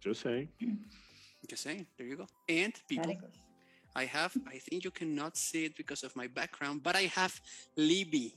Just 0.00 0.22
saying. 0.22 0.48
Just 1.48 1.62
saying. 1.62 1.86
There 1.98 2.06
you 2.06 2.16
go. 2.16 2.26
And 2.48 2.72
people, 2.88 3.14
I 3.94 4.04
have, 4.04 4.36
I 4.46 4.58
think 4.58 4.84
you 4.84 4.90
cannot 4.90 5.36
see 5.36 5.64
it 5.64 5.76
because 5.76 6.04
of 6.04 6.14
my 6.16 6.26
background, 6.26 6.82
but 6.82 6.96
I 6.96 7.02
have 7.14 7.38
Libby. 7.76 8.34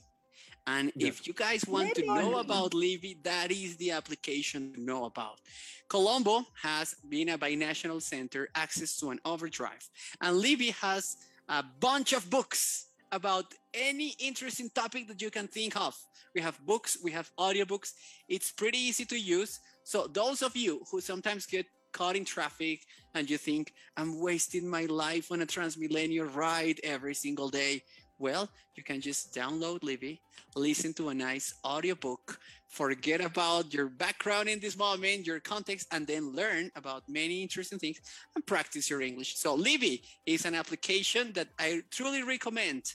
And 0.66 0.92
Yeah. 0.96 1.08
if 1.08 1.26
you 1.26 1.34
guys 1.34 1.66
want 1.66 1.94
to 1.94 2.04
know 2.04 2.38
about 2.38 2.72
Libby, 2.72 3.14
that 3.22 3.52
is 3.52 3.76
the 3.76 3.90
application 3.90 4.72
to 4.74 4.80
know 4.80 5.04
about. 5.04 5.40
Colombo 5.88 6.46
has, 6.62 6.94
been 7.08 7.28
a 7.28 7.38
binational 7.38 8.00
center, 8.02 8.48
access 8.54 8.96
to 8.98 9.10
an 9.10 9.20
overdrive. 9.24 9.88
And 10.20 10.38
Libby 10.38 10.70
has 10.70 11.16
a 11.48 11.62
bunch 11.62 12.12
of 12.14 12.28
books 12.30 12.86
about 13.12 13.52
any 13.74 14.14
interesting 14.18 14.70
topic 14.70 15.06
that 15.08 15.20
you 15.20 15.30
can 15.30 15.46
think 15.46 15.76
of. 15.76 15.94
We 16.34 16.40
have 16.40 16.58
books, 16.64 16.96
we 17.02 17.12
have 17.12 17.30
audiobooks. 17.38 17.92
It's 18.28 18.50
pretty 18.50 18.78
easy 18.78 19.04
to 19.04 19.18
use. 19.18 19.60
So 19.84 20.06
those 20.06 20.42
of 20.42 20.56
you 20.56 20.82
who 20.90 21.00
sometimes 21.00 21.46
get 21.46 21.66
caught 21.92 22.16
in 22.16 22.24
traffic 22.24 22.80
and 23.14 23.30
you 23.30 23.38
think 23.38 23.72
I'm 23.96 24.18
wasting 24.18 24.66
my 24.68 24.86
life 24.86 25.30
on 25.30 25.42
a 25.42 25.46
TransMilenio 25.46 26.34
ride 26.34 26.80
every 26.82 27.14
single 27.14 27.50
day, 27.50 27.84
well, 28.18 28.48
you 28.74 28.82
can 28.82 29.00
just 29.00 29.34
download 29.34 29.82
Libby, 29.82 30.20
listen 30.56 30.92
to 30.94 31.08
a 31.08 31.14
nice 31.14 31.54
audiobook, 31.64 32.38
forget 32.68 33.20
about 33.20 33.72
your 33.74 33.88
background 33.88 34.48
in 34.48 34.60
this 34.60 34.76
moment, 34.76 35.26
your 35.26 35.40
context, 35.40 35.88
and 35.92 36.06
then 36.06 36.32
learn 36.32 36.70
about 36.76 37.02
many 37.08 37.42
interesting 37.42 37.78
things 37.78 38.00
and 38.34 38.46
practice 38.46 38.88
your 38.90 39.02
English. 39.02 39.36
So 39.36 39.54
Libby 39.54 40.02
is 40.26 40.44
an 40.44 40.54
application 40.54 41.32
that 41.34 41.48
I 41.58 41.82
truly 41.90 42.22
recommend 42.22 42.92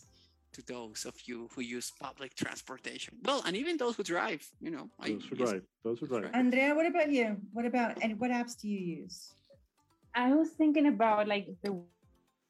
to 0.53 0.61
those 0.65 1.05
of 1.05 1.13
you 1.25 1.47
who 1.53 1.61
use 1.61 1.91
public 2.01 2.33
transportation. 2.35 3.13
Well, 3.23 3.43
and 3.45 3.55
even 3.55 3.77
those 3.77 3.95
who 3.95 4.03
drive, 4.03 4.41
you 4.59 4.71
know. 4.71 4.89
I 4.99 5.09
Those 5.11 5.23
who 5.25 5.35
use- 5.35 5.49
drive. 5.49 5.63
Those 5.83 5.99
who 5.99 6.07
drive. 6.07 6.31
Andrea, 6.33 6.73
what 6.73 6.87
about 6.87 7.11
you? 7.11 7.37
What 7.53 7.65
about 7.65 8.01
and 8.01 8.19
what 8.19 8.31
apps 8.31 8.59
do 8.59 8.67
you 8.67 8.79
use? 9.03 9.31
I 10.15 10.33
was 10.33 10.49
thinking 10.49 10.87
about 10.87 11.27
like 11.27 11.47
the 11.61 11.79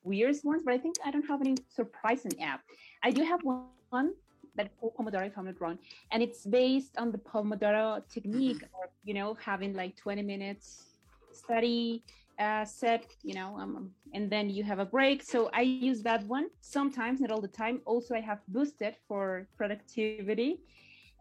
weirdest 0.03 0.45
ones, 0.45 0.63
but 0.65 0.73
I 0.73 0.77
think 0.77 0.95
I 1.05 1.11
don't 1.11 1.27
have 1.27 1.41
any 1.41 1.55
surprising 1.67 2.41
app. 2.41 2.61
I 3.03 3.11
do 3.11 3.23
have 3.23 3.41
one, 3.43 4.13
that 4.55 4.71
Pomodoro, 4.81 5.27
if 5.27 5.37
I'm 5.37 5.53
wrong, 5.59 5.79
and 6.11 6.21
it's 6.21 6.45
based 6.45 6.97
on 6.97 7.11
the 7.11 7.17
Pomodoro 7.17 8.01
technique, 8.09 8.63
you 9.03 9.13
know, 9.13 9.37
having 9.43 9.73
like 9.73 9.95
20 9.95 10.21
minutes 10.21 10.85
study 11.31 12.03
uh, 12.39 12.65
set, 12.65 13.05
you 13.23 13.33
know, 13.33 13.57
um, 13.57 13.91
and 14.13 14.29
then 14.29 14.49
you 14.49 14.63
have 14.63 14.79
a 14.79 14.85
break. 14.85 15.21
So 15.23 15.49
I 15.53 15.61
use 15.61 16.01
that 16.03 16.25
one 16.25 16.47
sometimes, 16.61 17.19
not 17.19 17.31
all 17.31 17.41
the 17.41 17.47
time. 17.47 17.81
Also, 17.85 18.15
I 18.15 18.21
have 18.21 18.39
Boosted 18.47 18.95
for 19.07 19.47
productivity. 19.57 20.61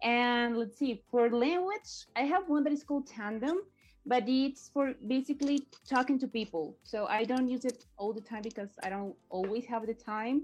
And 0.03 0.57
let's 0.57 0.79
see, 0.79 1.03
for 1.11 1.29
language, 1.31 2.07
I 2.15 2.23
have 2.23 2.49
one 2.49 2.63
that 2.65 2.73
is 2.73 2.85
called 2.85 3.09
Tandem, 3.09 3.59
but 4.07 4.25
it's 4.27 4.71
for 4.73 4.95
basically 5.07 5.67
talking 5.89 6.19
to 6.19 6.27
people. 6.27 6.77
So 6.83 7.07
I 7.07 7.25
don't 7.25 7.49
use 7.49 7.65
it 7.65 7.85
all 7.97 8.13
the 8.13 8.21
time 8.21 8.43
because 8.43 8.71
I 8.83 8.89
don't 8.89 9.15
always 9.31 9.67
have 9.67 9.87
the 9.87 9.95
time. 9.95 10.43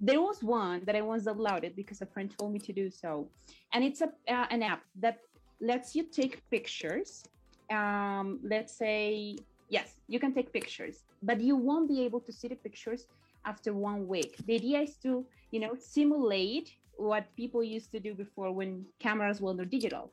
There 0.00 0.20
was 0.20 0.42
one 0.42 0.82
that 0.86 0.96
I 0.96 1.02
once 1.02 1.24
downloaded 1.24 1.76
because 1.76 2.00
a 2.00 2.06
friend 2.06 2.32
told 2.38 2.52
me 2.52 2.58
to 2.60 2.72
do 2.72 2.90
so, 2.90 3.28
and 3.74 3.84
it's 3.84 4.00
a 4.00 4.08
uh, 4.28 4.46
an 4.50 4.62
app 4.62 4.82
that 5.00 5.18
lets 5.60 5.94
you 5.94 6.04
take 6.04 6.48
pictures. 6.50 7.24
Um, 7.70 8.40
let's 8.42 8.72
say 8.72 9.36
yes, 9.68 9.96
you 10.08 10.18
can 10.18 10.32
take 10.32 10.52
pictures, 10.52 11.04
but 11.22 11.40
you 11.40 11.54
won't 11.54 11.88
be 11.88 12.02
able 12.02 12.20
to 12.20 12.32
see 12.32 12.48
the 12.48 12.56
pictures 12.56 13.06
after 13.44 13.74
one 13.74 14.08
week. 14.08 14.36
The 14.46 14.54
idea 14.54 14.80
is 14.80 14.96
to 15.02 15.26
you 15.50 15.60
know 15.60 15.74
simulate 15.78 16.76
what 16.96 17.24
people 17.36 17.62
used 17.62 17.90
to 17.92 18.00
do 18.00 18.14
before 18.14 18.52
when 18.52 18.84
cameras 18.98 19.40
were 19.40 19.54
not 19.54 19.70
digital. 19.70 20.10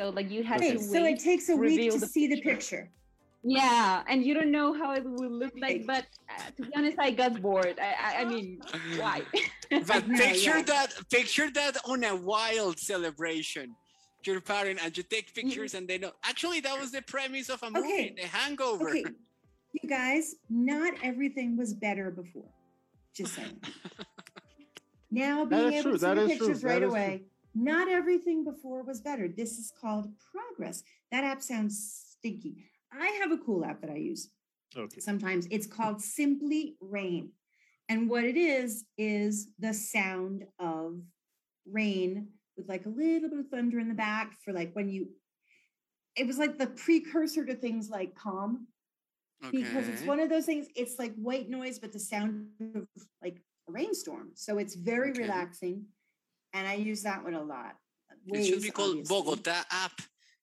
So 0.00 0.08
like 0.08 0.30
you 0.30 0.42
had 0.42 0.58
Okay, 0.62 0.72
to 0.76 0.82
so 0.82 1.04
it 1.04 1.18
takes 1.20 1.50
a 1.50 1.56
week 1.56 1.92
to 1.92 1.98
the 1.98 2.06
see 2.06 2.26
the 2.26 2.40
picture. 2.40 2.88
picture. 2.88 2.90
yeah, 3.42 4.02
and 4.08 4.24
you 4.24 4.32
don't 4.32 4.50
know 4.50 4.72
how 4.72 4.92
it 4.94 5.04
will 5.04 5.30
look 5.30 5.52
like. 5.60 5.86
But 5.86 6.06
uh, 6.30 6.50
to 6.56 6.62
be 6.62 6.72
honest, 6.74 6.98
I 6.98 7.10
got 7.10 7.42
bored. 7.42 7.78
I, 7.78 7.90
I, 8.06 8.22
I 8.22 8.24
mean, 8.24 8.60
why? 8.96 9.22
But 9.86 10.08
picture 10.24 10.58
yeah. 10.58 10.62
that 10.62 10.88
picture 11.10 11.50
that 11.50 11.76
on 11.84 12.02
a 12.04 12.16
wild 12.16 12.78
celebration. 12.78 13.76
You're 14.24 14.40
parent 14.40 14.80
and 14.82 14.96
you 14.96 15.02
take 15.02 15.34
pictures 15.34 15.74
and 15.74 15.88
they 15.88 15.98
know 15.98 16.12
actually 16.24 16.60
that 16.60 16.78
was 16.78 16.92
the 16.92 17.02
premise 17.02 17.48
of 17.48 17.62
a 17.62 17.70
movie, 17.70 17.88
Okay. 17.88 18.14
The 18.16 18.26
Hangover. 18.26 18.88
Okay, 18.90 19.04
you 19.72 19.88
guys, 19.88 20.34
not 20.50 20.94
everything 21.02 21.56
was 21.56 21.72
better 21.72 22.10
before. 22.10 22.50
Just 23.14 23.34
saying. 23.34 23.60
Now 25.12 25.44
being 25.44 25.72
able 25.72 25.82
true, 25.82 25.92
to 25.92 25.98
see 25.98 26.06
that 26.06 26.14
the 26.14 26.22
is 26.22 26.38
true, 26.38 26.46
pictures 26.46 26.64
right 26.64 26.82
is 26.82 26.92
true. 26.92 27.20
Not 27.54 27.88
everything 27.88 28.44
before 28.44 28.82
was 28.82 29.00
better. 29.00 29.28
This 29.28 29.58
is 29.58 29.72
called 29.80 30.08
progress. 30.32 30.82
That 31.10 31.24
app 31.24 31.42
sounds 31.42 32.14
stinky. 32.18 32.64
I 32.92 33.18
have 33.20 33.32
a 33.32 33.38
cool 33.38 33.64
app 33.64 33.80
that 33.80 33.90
I 33.90 33.96
use 33.96 34.30
Okay. 34.76 35.00
sometimes. 35.00 35.46
It's 35.50 35.66
called 35.66 36.00
Simply 36.00 36.76
Rain. 36.80 37.30
And 37.88 38.08
what 38.08 38.24
it 38.24 38.36
is, 38.36 38.84
is 38.96 39.48
the 39.58 39.74
sound 39.74 40.46
of 40.60 41.00
rain 41.70 42.28
with 42.56 42.68
like 42.68 42.86
a 42.86 42.88
little 42.88 43.28
bit 43.28 43.38
of 43.40 43.48
thunder 43.48 43.80
in 43.80 43.88
the 43.88 43.94
back 43.94 44.36
for 44.44 44.52
like 44.52 44.72
when 44.74 44.88
you, 44.88 45.08
it 46.14 46.26
was 46.26 46.38
like 46.38 46.56
the 46.58 46.68
precursor 46.68 47.44
to 47.44 47.54
things 47.54 47.90
like 47.90 48.14
calm 48.14 48.68
because 49.50 49.88
it's 49.88 50.02
one 50.02 50.20
of 50.20 50.28
those 50.28 50.46
things, 50.46 50.66
it's 50.76 50.98
like 50.98 51.14
white 51.16 51.48
noise, 51.48 51.78
but 51.78 51.92
the 51.92 51.98
sound 51.98 52.46
of 52.76 52.86
like 53.22 53.40
a 53.68 53.72
rainstorm. 53.72 54.30
So 54.34 54.58
it's 54.58 54.74
very 54.74 55.10
Okay. 55.10 55.22
relaxing. 55.22 55.86
And 56.52 56.66
I 56.66 56.74
use 56.74 57.02
that 57.02 57.22
one 57.22 57.34
a 57.34 57.42
lot. 57.42 57.76
It 58.26 58.44
should 58.44 58.62
be 58.62 58.70
called 58.70 58.90
obviously. 58.98 59.22
Bogota 59.22 59.62
app 59.70 59.92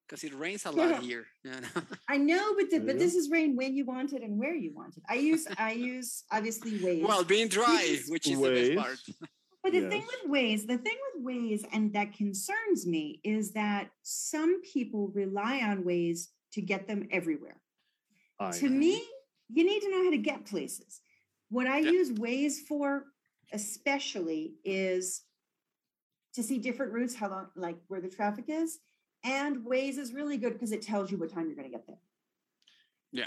because 0.08 0.24
it 0.24 0.34
rains 0.34 0.66
a 0.66 0.72
lot 0.72 0.90
Yeah. 0.90 1.02
here. 1.02 1.26
you 1.44 1.52
know? 1.52 1.68
I 2.08 2.18
know, 2.18 2.56
but 2.56 2.70
the, 2.72 2.80
but 2.80 2.98
this 2.98 3.14
is 3.14 3.30
rain 3.30 3.56
when 3.56 3.76
you 3.76 3.86
want 3.86 4.14
it 4.14 4.22
and 4.24 4.40
where 4.40 4.56
you 4.56 4.74
want 4.74 4.96
it. 4.98 5.04
I 5.10 5.16
use 5.16 5.46
I 5.58 5.74
use 5.74 6.24
obviously 6.32 6.72
Waze. 6.80 7.04
well, 7.04 7.24
being 7.24 7.50
dry, 7.50 7.82
is 7.86 8.10
which 8.10 8.28
is 8.28 8.40
the 8.40 8.50
best 8.50 8.76
part. 8.76 9.00
But 9.64 9.74
the 9.74 9.90
thing 9.90 10.06
with 10.08 10.32
Waze, 10.32 10.66
the 10.66 10.78
thing 10.78 10.96
with 11.16 11.26
Waze, 11.26 11.66
and 11.74 11.92
that 11.94 12.14
concerns 12.14 12.88
me, 12.88 13.20
is 13.26 13.52
that 13.52 13.90
some 14.02 14.62
people 14.62 15.10
rely 15.10 15.60
on 15.60 15.84
Waze 15.84 16.28
to 16.54 16.62
get 16.62 16.88
them 16.88 17.10
everywhere. 17.12 17.60
I 18.40 18.52
To 18.60 18.70
know. 18.70 18.78
me, 18.78 19.04
you 19.50 19.66
need 19.66 19.82
to 19.82 19.90
know 19.92 20.06
how 20.06 20.12
to 20.12 20.18
get 20.20 20.46
places. 20.46 21.02
What 21.50 21.68
I 21.68 21.80
Yeah. 21.80 21.92
use 21.92 22.12
Waze 22.12 22.60
for, 22.66 23.08
especially, 23.52 24.54
is 24.64 25.24
to 26.38 26.44
see 26.44 26.60
different 26.60 26.94
routes, 26.94 27.16
how 27.16 27.28
long, 27.30 27.48
like 27.56 27.78
where 27.88 28.00
the 28.00 28.08
traffic 28.08 28.46
is. 28.48 28.78
And 29.24 29.66
Waze 29.66 29.98
is 29.98 30.14
really 30.14 30.38
good 30.38 30.54
because 30.54 30.72
it 30.72 30.84
tells 30.84 31.12
you 31.12 31.18
what 31.18 31.34
time 31.34 31.48
you're 31.48 31.56
going 31.56 31.70
to 31.72 31.76
get 31.76 31.88
there. 31.88 31.98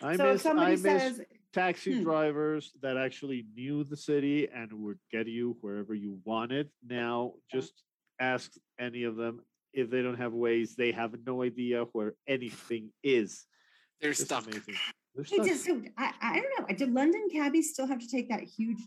I 0.00 0.16
so 0.16 0.26
if 0.26 0.32
miss, 0.34 0.42
somebody 0.42 0.72
I 0.72 0.76
miss 0.76 0.82
says, 0.82 1.20
taxi 1.52 1.94
Hmm. 1.94 2.04
drivers 2.04 2.72
that 2.82 2.96
actually 2.96 3.46
knew 3.56 3.82
the 3.82 3.96
city 3.96 4.48
and 4.48 4.72
would 4.72 5.00
get 5.10 5.26
you 5.26 5.56
wherever 5.60 5.92
you 5.92 6.20
wanted. 6.24 6.70
Now, 6.86 7.34
Yeah. 7.52 7.58
just 7.58 7.82
ask 8.20 8.52
any 8.78 9.02
of 9.02 9.16
them 9.16 9.40
if 9.72 9.90
they 9.90 10.02
don't 10.02 10.16
have 10.18 10.32
Waze. 10.32 10.76
They 10.76 10.92
have 10.92 11.12
no 11.26 11.42
idea 11.42 11.86
where 11.92 12.14
anything 12.28 12.92
is. 13.02 13.44
They're 14.00 14.10
It's 14.10 14.22
stuck. 14.22 14.44
amazing. 14.46 14.76
They're 15.16 15.24
Hey, 15.24 15.34
stuck. 15.34 15.46
just, 15.46 15.64
so 15.64 15.82
I, 15.98 16.14
I 16.20 16.40
don't 16.40 16.70
know. 16.70 16.76
Did 16.76 16.92
London 16.94 17.28
cabbies 17.32 17.72
still 17.72 17.88
have 17.88 17.98
to 17.98 18.08
take 18.08 18.28
that 18.28 18.42
huge, 18.44 18.78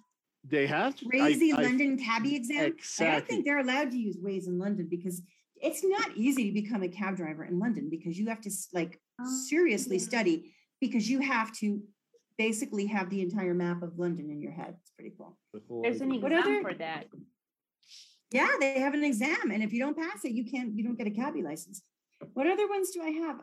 They 0.43 0.67
have 0.67 0.95
to- 0.97 1.05
I- 1.05 1.09
crazy 1.09 1.51
I- 1.53 1.61
London 1.61 1.97
cabbie 1.97 2.35
exam? 2.35 2.75
I 2.99 3.03
don't 3.11 3.27
think 3.27 3.45
they're 3.45 3.59
allowed 3.59 3.91
to 3.91 3.97
use 3.97 4.17
Waze 4.17 4.47
in 4.47 4.57
London 4.59 4.87
because 4.89 5.21
it's 5.61 5.83
not 5.83 6.15
easy 6.17 6.45
to 6.45 6.51
become 6.61 6.83
a 6.83 6.89
cab 6.89 7.15
driver 7.15 7.45
in 7.45 7.59
London 7.59 7.89
because 7.89 8.19
you 8.19 8.27
have 8.27 8.41
to 8.41 8.51
like 8.73 8.99
Oh, 9.21 9.25
seriously 9.47 9.97
yeah. 9.97 10.03
study 10.03 10.53
because 10.81 11.09
you 11.09 11.19
have 11.21 11.51
to 11.57 11.81
basically 12.37 12.87
have 12.87 13.09
the 13.09 13.21
entire 13.21 13.53
map 13.53 13.83
of 13.83 13.97
London 13.99 14.29
in 14.31 14.41
your 14.41 14.51
head. 14.51 14.75
It's 14.81 14.89
pretty 14.91 15.13
cool. 15.17 15.37
There's 15.83 16.01
an 16.01 16.11
exam 16.11 16.33
other- 16.33 16.61
for 16.61 16.73
that. 16.73 17.07
Yeah, 18.31 18.49
they 18.59 18.79
have 18.79 18.95
an 18.95 19.03
exam, 19.03 19.51
and 19.51 19.61
if 19.63 19.71
you 19.71 19.79
don't 19.79 19.95
pass 19.95 20.25
it, 20.25 20.31
you 20.31 20.43
can't. 20.43 20.75
You 20.75 20.83
don't 20.83 20.97
get 20.97 21.05
a 21.05 21.11
cabbie 21.11 21.43
license. 21.43 21.83
What 22.33 22.47
other 22.47 22.67
ones 22.67 22.89
do 22.89 23.01
I 23.03 23.09
have? 23.11 23.41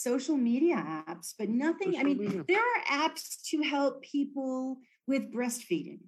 Social 0.00 0.36
media 0.36 0.76
apps, 1.08 1.32
but 1.38 1.48
nothing. 1.48 1.96
I 1.96 2.02
mean, 2.02 2.18
media. 2.18 2.44
there 2.46 2.60
are 2.60 3.08
apps 3.08 3.40
to 3.48 3.62
help 3.62 4.02
people 4.02 4.76
with 5.06 5.32
breastfeeding. 5.32 6.00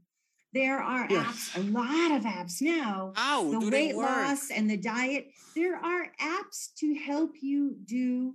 There 0.52 0.78
are 0.78 1.06
Yes. 1.08 1.24
apps, 1.24 1.56
a 1.56 1.70
lot 1.70 2.10
of 2.12 2.22
apps 2.24 2.60
now. 2.60 3.14
How 3.16 3.50
the 3.50 3.70
weight 3.70 3.96
loss 3.96 4.50
and 4.50 4.68
the 4.68 4.76
diet. 4.76 5.28
There 5.56 5.76
are 5.76 6.12
apps 6.20 6.74
to 6.80 6.94
help 6.96 7.36
you 7.40 7.76
do 7.86 8.34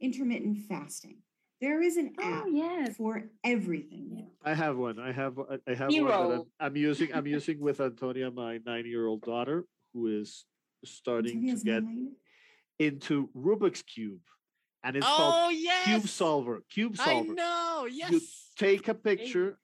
intermittent 0.00 0.58
fasting. 0.68 1.18
There 1.60 1.82
is 1.82 1.96
an 1.96 2.14
Oh 2.20 2.22
app 2.22 2.44
yes. 2.52 2.96
for 2.96 3.32
everything. 3.42 4.10
Yeah. 4.16 4.24
I 4.44 4.54
have 4.54 4.76
one. 4.76 5.00
I 5.00 5.10
have. 5.10 5.36
I- 5.40 5.58
I 5.66 5.74
have 5.74 5.88
one 5.88 5.88
that 5.88 5.92
Hero. 5.92 6.46
I'm, 6.60 6.66
I'm 6.66 6.76
using. 6.76 7.12
I'm 7.12 7.26
using 7.26 7.58
with 7.58 7.80
Antonia, 7.80 8.30
my 8.30 8.58
nine-year-old 8.64 9.22
daughter, 9.22 9.64
who 9.92 10.06
is 10.20 10.44
starting 10.84 11.44
to 11.48 11.64
get 11.64 11.82
nine. 11.82 12.12
into 12.78 13.28
Rubik's 13.36 13.82
cube, 13.82 14.20
and 14.84 14.96
it's 14.96 15.06
Oh 15.08 15.16
called 15.16 15.54
yes, 15.56 15.84
Cube 15.86 16.08
Solver. 16.08 16.62
Cube 16.70 16.96
Solver. 16.96 17.10
I 17.10 17.14
Solver. 17.14 17.34
know. 17.34 17.88
Yes. 17.90 18.10
You 18.12 18.20
take 18.56 18.86
a 18.88 18.94
picture, 18.94 19.58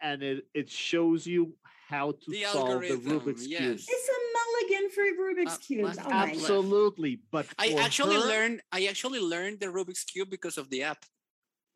and 0.00 0.22
it 0.22 0.46
it 0.54 0.70
shows 0.70 1.26
you 1.26 1.54
how 1.88 2.12
to 2.12 2.30
The 2.30 2.44
solve 2.44 2.54
the 2.54 2.72
algorithm, 2.88 3.20
Rubik's 3.20 3.46
cube. 3.46 3.78
It's 3.96 4.08
a 4.16 4.20
mulligan 4.36 4.90
for 4.90 5.02
Rubik's 5.22 5.54
Uh, 5.56 5.58
cubes. 5.66 5.98
Oh 5.98 6.10
Absolutely. 6.10 6.30
Absolutely, 6.40 7.20
but 7.32 7.46
I 7.58 7.72
actually 7.86 8.14
her- 8.16 8.28
learned. 8.34 8.62
I 8.72 8.86
actually 8.86 9.20
learned 9.20 9.58
the 9.60 9.66
Rubik's 9.66 10.04
cube 10.04 10.30
because 10.30 10.56
of 10.56 10.70
the 10.70 10.84
app. 10.84 11.04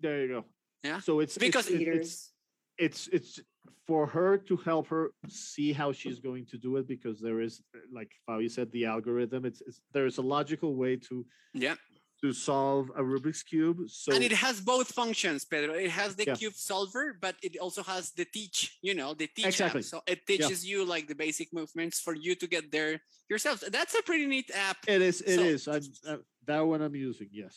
There 0.01 0.23
you 0.23 0.29
go. 0.29 0.45
Yeah, 0.85 1.01
So 1.01 1.21
it's 1.21 1.37
because- 1.37 1.69
it's, 1.69 1.81
it- 1.83 1.89
it's 1.89 2.33
it's 2.79 3.09
it's 3.09 3.41
for 3.87 4.07
her 4.07 4.39
to 4.39 4.57
help 4.57 4.87
her 4.89 5.13
see 5.29 5.73
how 5.73 5.93
she's 5.93 6.19
going 6.19 6.45
to 6.47 6.57
do 6.59 6.77
it 6.79 6.87
because 6.89 7.21
there 7.21 7.41
is 7.41 7.63
like 7.93 8.11
Fabi 8.27 8.51
said 8.51 8.71
the 8.73 8.85
algorithm 8.87 9.45
it's, 9.45 9.61
it's 9.69 9.81
there's 9.93 10.17
a 10.19 10.23
logical 10.37 10.75
way 10.75 10.97
to 11.09 11.25
Yeah, 11.53 11.77
to 12.25 12.33
solve 12.33 12.89
a 12.97 13.03
Rubik's 13.03 13.43
cube 13.43 13.79
so 13.91 14.09
and 14.15 14.25
it 14.25 14.33
has 14.33 14.57
both 14.59 14.89
functions, 15.01 15.45
Pedro. 15.45 15.75
It 15.75 15.91
has 15.91 16.17
the 16.17 16.25
Yeah. 16.29 16.37
cube 16.41 16.55
solver, 16.71 17.05
but 17.21 17.35
it 17.43 17.53
also 17.65 17.83
has 17.83 18.13
the 18.13 18.25
teach. 18.25 18.59
You 18.81 18.95
know, 19.01 19.13
the 19.13 19.27
teach 19.37 19.45
Exactly. 19.53 19.81
app. 19.85 19.93
So 19.93 19.99
it 20.07 20.21
teaches 20.27 20.65
you 20.71 20.79
like 20.95 21.05
the 21.07 21.15
basic 21.27 21.49
movements 21.53 21.97
for 22.01 22.15
you 22.25 22.33
to 22.43 22.47
get 22.47 22.65
there 22.77 22.93
yourself. 23.29 23.57
That's 23.77 23.95
a 23.95 24.03
pretty 24.09 24.25
neat 24.35 24.49
app. 24.69 24.79
it 24.89 25.03
is 25.11 25.21
it 25.21 25.37
So- 25.37 25.43
is 25.55 25.61
I'm, 25.69 25.85
uh, 26.11 26.17
that 26.51 26.61
one 26.73 26.81
I'm 26.87 26.97
using 27.09 27.29
yes 27.43 27.55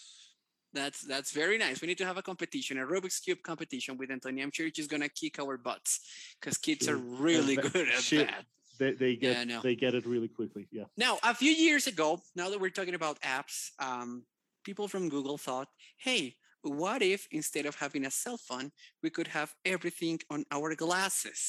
That's 0.79 0.99
that's 1.13 1.31
very 1.31 1.57
nice. 1.65 1.75
We 1.81 1.87
need 1.91 2.01
to 2.03 2.07
have 2.11 2.19
a 2.23 2.25
competition, 2.31 2.73
a 2.77 2.85
Rubik's 2.93 3.19
cube 3.25 3.41
competition 3.51 3.91
with 3.99 4.11
Antonia. 4.11 4.43
I'm 4.45 4.51
sure 4.57 4.67
she's 4.75 4.91
gonna 4.93 5.07
kick 5.21 5.39
our 5.43 5.55
butts 5.69 5.91
because 6.39 6.57
kids 6.67 6.83
are 6.91 6.99
really 7.27 7.55
that- 7.61 7.71
good 7.73 7.87
at 7.97 8.03
that. 8.19 8.43
they, 8.81 8.91
they 9.01 9.11
Yeah, 9.21 9.41
I 9.41 9.45
get 9.45 9.63
they 9.67 9.75
get 9.83 9.93
it 9.99 10.05
really 10.13 10.27
quickly 10.39 10.63
yeah 10.79 10.87
Now, 11.05 11.13
a 11.23 11.33
few 11.43 11.53
years 11.67 11.87
ago, 11.93 12.09
now 12.35 12.47
that 12.51 12.59
we're 12.61 12.75
talking 12.79 12.95
about 13.01 13.15
apps, 13.37 13.57
um, 13.89 14.09
people 14.67 14.87
from 14.93 15.07
Google 15.15 15.37
thought, 15.37 15.69
hey, 16.07 16.35
what 16.83 17.01
if 17.01 17.21
instead 17.31 17.65
of 17.69 17.75
having 17.83 18.03
a 18.05 18.11
cell 18.11 18.37
phone, 18.47 18.67
we 19.03 19.09
could 19.15 19.27
have 19.37 19.49
everything 19.73 20.19
on 20.33 20.43
our 20.57 20.75
glasses? 20.75 21.39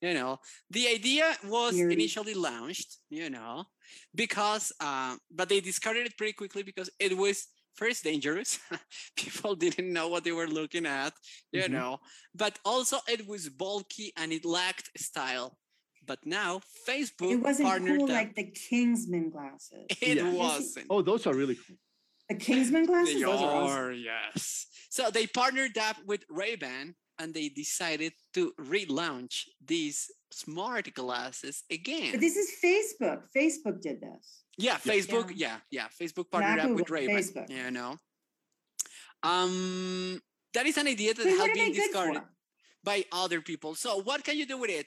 You 0.00 0.14
know, 0.18 0.32
the 0.76 0.84
idea 0.88 1.26
was 1.56 1.74
Weird. 1.74 1.92
initially 1.92 2.34
launched, 2.48 2.90
you 3.20 3.28
know, 3.36 3.54
because, 4.22 4.64
um, 4.80 5.12
but 5.38 5.46
they 5.50 5.60
discarded 5.60 6.04
it 6.08 6.16
pretty 6.18 6.32
quickly 6.42 6.62
because 6.70 6.88
it 7.06 7.12
was 7.24 7.36
first 7.82 8.00
dangerous. 8.10 8.50
people 9.24 9.54
didn't 9.64 9.90
know 9.96 10.08
what 10.12 10.22
they 10.24 10.32
were 10.40 10.48
looking 10.60 10.86
at, 11.02 11.12
you 11.56 11.62
Mhm. 11.68 11.74
know, 11.76 11.92
but 12.42 12.54
also 12.72 12.96
it 13.14 13.22
was 13.32 13.42
bulky 13.64 14.08
and 14.20 14.28
it 14.32 14.44
lacked 14.58 14.88
style. 15.08 15.48
But 16.10 16.20
now 16.38 16.50
Facebook 16.88 17.32
It 17.36 17.42
wasn't 17.48 17.68
partnered 17.68 17.98
cool 18.00 18.10
up. 18.12 18.18
like 18.20 18.32
the 18.40 18.48
Kingsman 18.68 19.26
glasses. 19.34 19.86
It 20.10 20.16
Yeah. 20.18 20.32
wasn't. 20.44 20.86
oh 20.92 21.02
those 21.10 21.22
are 21.28 21.34
really 21.42 21.56
cool 21.62 21.76
The 22.38 22.44
Kingsman 22.44 22.86
glasses? 22.86 23.14
They 23.14 23.22
Those 23.22 23.40
are 23.40 23.62
awesome. 23.62 23.78
are, 23.78 23.92
yes. 23.92 24.66
So 24.90 25.10
they 25.10 25.26
partnered 25.26 25.76
up 25.78 25.96
with 26.06 26.24
Ray-Ban 26.28 26.94
and 27.18 27.34
they 27.34 27.48
decided 27.48 28.12
to 28.34 28.52
relaunch 28.60 29.42
these 29.64 30.10
smart 30.32 30.92
glasses 30.94 31.62
again. 31.70 32.12
But 32.12 32.20
this 32.20 32.36
is 32.36 32.50
Facebook. 32.62 33.22
Facebook 33.36 33.80
did 33.80 34.00
this. 34.00 34.42
yeah, 34.58 34.76
Facebook. 34.76 35.32
Yeah. 35.34 35.58
yeah, 35.70 35.86
Facebook 36.00 36.30
partnered 36.30 36.60
up 36.60 36.70
with 36.70 36.90
Ray-Ban. 36.90 37.16
Facebook. 37.16 37.50
You 37.50 37.70
know, 37.70 37.96
um, 39.22 40.20
that 40.54 40.66
is 40.66 40.76
an 40.76 40.88
idea 40.88 41.14
that 41.14 41.24
Wait, 41.24 41.38
what 41.38 41.40
had 41.40 41.50
are 41.50 41.54
they 41.54 41.64
been 41.66 41.72
discarded 41.72 42.22
by 42.82 43.04
other 43.12 43.40
people. 43.40 43.74
So 43.74 44.00
what 44.02 44.24
can 44.24 44.36
you 44.36 44.46
do 44.46 44.58
with 44.58 44.70
it? 44.70 44.86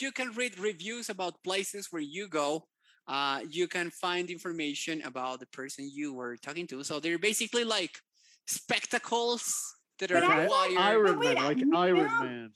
You 0.00 0.12
can 0.12 0.32
read 0.32 0.58
reviews 0.58 1.08
about 1.08 1.42
places 1.42 1.88
where 1.90 2.02
you 2.02 2.28
go. 2.28 2.66
Uh, 3.08 3.40
you 3.50 3.66
can 3.66 3.90
find 3.90 4.28
information 4.30 5.00
about 5.02 5.40
the 5.40 5.46
person 5.46 5.88
you 5.90 6.12
were 6.12 6.36
talking 6.36 6.66
to. 6.66 6.84
So 6.84 7.00
they're 7.00 7.18
basically 7.18 7.64
like 7.64 7.98
spectacles 8.46 9.74
that 9.98 10.10
But 10.10 10.22
are 10.22 10.46
wired. 10.46 10.76
Iron 10.78 11.18
wait, 11.18 11.34
Man 11.34 11.44
like 11.44 11.56
no. 11.58 11.78
Iron 11.78 11.96
Man 11.96 12.52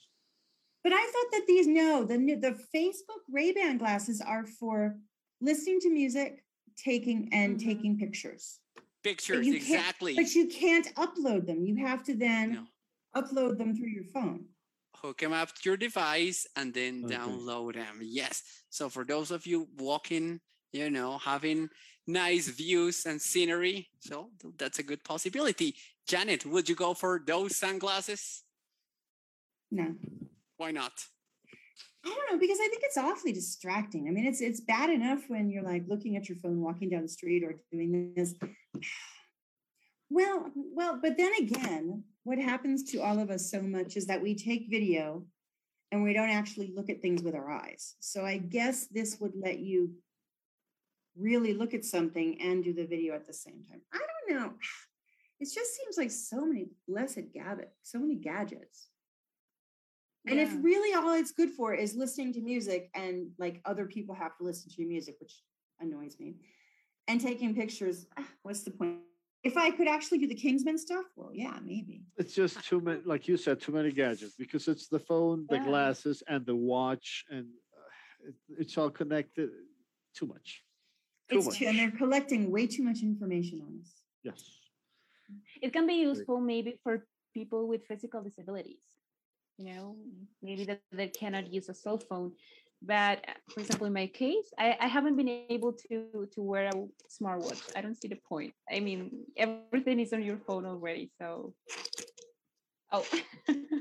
But 0.84 0.92
I 0.92 1.00
thought 1.00 1.30
that 1.32 1.44
these 1.46 1.66
no, 1.66 2.04
the 2.04 2.18
new 2.18 2.38
the 2.38 2.58
Facebook 2.74 3.22
Ray-Ban 3.30 3.78
glasses 3.78 4.20
are 4.20 4.44
for 4.44 4.98
listening 5.40 5.80
to 5.80 5.90
music, 5.90 6.44
taking 6.76 7.28
and 7.32 7.56
Mhm. 7.58 7.64
taking 7.64 7.98
pictures. 7.98 8.60
Pictures, 9.02 9.46
you 9.46 9.54
can't- 9.54 9.62
exactly. 9.64 10.14
But 10.14 10.34
you 10.34 10.46
can't 10.48 10.94
upload 10.96 11.46
them. 11.46 11.64
You 11.64 11.76
have 11.76 12.02
to 12.04 12.14
then 12.14 12.52
No. 12.52 12.66
upload 13.20 13.58
them 13.58 13.74
through 13.76 13.88
your 13.88 14.04
phone. 14.04 14.48
Hook 15.02 15.18
them 15.18 15.32
up 15.32 15.48
to 15.52 15.60
your 15.64 15.76
device 15.76 16.46
and 16.54 16.72
then 16.72 17.04
Okay. 17.04 17.16
download 17.16 17.74
them. 17.74 17.98
Yes. 18.02 18.42
So 18.70 18.88
for 18.88 19.04
those 19.04 19.30
of 19.32 19.46
you 19.46 19.68
walking, 19.76 20.40
you 20.72 20.90
know, 20.90 21.18
having 21.18 21.68
nice 22.06 22.48
views 22.48 23.04
and 23.06 23.20
scenery, 23.20 23.90
so 24.00 24.30
that's 24.58 24.78
a 24.78 24.82
good 24.82 25.02
possibility. 25.02 25.74
Janet, 26.06 26.46
would 26.46 26.68
you 26.68 26.74
go 26.76 26.94
for 26.94 27.20
those 27.26 27.56
sunglasses? 27.56 28.44
No. 29.70 29.94
Why 30.56 30.70
not? 30.70 30.92
I 32.04 32.08
don't 32.08 32.32
know 32.32 32.38
because 32.38 32.58
I 32.60 32.68
think 32.68 32.82
it's 32.84 32.96
awfully 32.98 33.32
distracting. 33.32 34.08
I 34.08 34.10
mean, 34.10 34.26
it's 34.26 34.40
it's 34.40 34.60
bad 34.60 34.90
enough 34.90 35.22
when 35.28 35.50
you're 35.50 35.62
like 35.62 35.84
looking 35.88 36.16
at 36.16 36.28
your 36.28 36.36
phone 36.42 36.60
walking 36.60 36.90
down 36.90 37.02
the 37.02 37.08
street 37.08 37.44
or 37.44 37.60
doing 37.70 38.12
this. 38.16 38.34
Well, 40.12 40.50
well, 40.54 40.98
but 41.00 41.16
then 41.16 41.32
again, 41.38 42.04
what 42.24 42.38
happens 42.38 42.82
to 42.90 42.98
all 42.98 43.18
of 43.18 43.30
us 43.30 43.50
so 43.50 43.62
much 43.62 43.96
is 43.96 44.06
that 44.08 44.20
we 44.20 44.34
take 44.34 44.66
video 44.68 45.24
and 45.90 46.02
we 46.02 46.12
don't 46.12 46.28
actually 46.28 46.70
look 46.76 46.90
at 46.90 47.00
things 47.00 47.22
with 47.22 47.34
our 47.34 47.50
eyes. 47.50 47.94
So 48.00 48.26
I 48.26 48.36
guess 48.36 48.86
this 48.88 49.18
would 49.20 49.32
let 49.34 49.60
you 49.60 49.92
really 51.16 51.54
look 51.54 51.72
at 51.72 51.86
something 51.86 52.38
and 52.42 52.62
do 52.62 52.74
the 52.74 52.84
video 52.84 53.14
at 53.14 53.26
the 53.26 53.32
same 53.32 53.62
time. 53.68 53.80
I 53.92 53.98
don't 53.98 54.38
know. 54.38 54.52
It 55.40 55.48
just 55.52 55.74
seems 55.74 55.98
like 55.98 56.12
so 56.12 56.46
many 56.46 56.68
blessed 56.86 57.32
gadgets, 57.34 57.74
so 57.82 57.98
many 57.98 58.14
gadgets. 58.14 58.86
And 60.24 60.38
if 60.38 60.54
really 60.62 60.94
all 60.94 61.14
it's 61.14 61.32
good 61.32 61.50
for 61.50 61.74
is 61.74 61.96
listening 61.96 62.32
to 62.34 62.40
music 62.40 62.90
and 62.94 63.32
like 63.40 63.60
other 63.64 63.86
people 63.86 64.14
have 64.14 64.36
to 64.36 64.44
listen 64.44 64.70
to 64.70 64.80
your 64.80 64.88
music, 64.88 65.16
which 65.18 65.42
annoys 65.80 66.14
me, 66.20 66.36
and 67.08 67.20
taking 67.20 67.56
pictures, 67.56 68.06
what's 68.44 68.62
the 68.62 68.70
point? 68.70 69.00
If 69.44 69.56
I 69.56 69.70
could 69.70 69.88
actually 69.88 70.18
do 70.18 70.28
the 70.28 70.34
Kingsman 70.36 70.78
stuff, 70.78 71.04
well, 71.16 71.30
yeah, 71.34 71.58
maybe. 71.64 72.02
It's 72.16 72.34
just 72.34 72.64
too 72.64 72.80
many, 72.80 73.00
like 73.04 73.26
you 73.26 73.36
said, 73.36 73.60
too 73.60 73.72
many 73.72 73.90
gadgets 73.90 74.34
because 74.36 74.68
it's 74.68 74.86
the 74.88 75.00
phone, 75.00 75.46
the 75.48 75.56
Yeah. 75.56 75.64
glasses, 75.64 76.22
and 76.28 76.46
the 76.46 76.54
watch, 76.54 77.24
and 77.28 77.46
uh, 77.76 78.28
it, 78.28 78.34
it's 78.60 78.78
all 78.78 78.90
connected. 78.90 79.50
Too 80.14 80.26
much. 80.26 80.62
Too 81.30 81.38
It's 81.38 81.46
much. 81.46 81.58
too, 81.58 81.66
and 81.66 81.78
they're 81.78 81.90
collecting 81.90 82.50
way 82.52 82.66
too 82.68 82.84
much 82.84 83.00
information 83.02 83.60
on 83.66 83.72
us. 83.80 83.90
yes. 84.22 84.42
it 85.62 85.72
can 85.72 85.86
be 85.86 85.94
useful 85.94 86.38
maybe 86.40 86.78
for 86.84 86.94
people 87.38 87.66
with 87.66 87.82
physical 87.90 88.20
disabilities 88.28 88.84
you 89.58 89.64
know 89.70 89.96
maybe 90.42 90.64
that 90.70 90.80
they 91.00 91.08
cannot 91.08 91.44
use 91.56 91.68
a 91.70 91.74
cell 91.84 91.98
phone 92.08 92.30
but 92.84 93.18
uh, 93.28 93.32
for 93.48 93.60
example 93.60 93.86
in 93.86 93.92
my 93.92 94.06
case 94.06 94.52
I, 94.58 94.76
I 94.80 94.86
haven't 94.88 95.16
been 95.16 95.28
able 95.48 95.72
to 95.72 96.28
to 96.32 96.42
wear 96.42 96.68
a 96.68 96.72
smartwatch 97.08 97.62
i 97.76 97.80
don't 97.80 97.94
see 98.00 98.08
the 98.08 98.18
point 98.28 98.52
i 98.70 98.80
mean 98.80 99.24
everything 99.36 100.00
is 100.00 100.12
on 100.12 100.22
your 100.22 100.38
phone 100.38 100.66
already 100.66 101.10
so 101.18 101.54
oh 102.92 103.06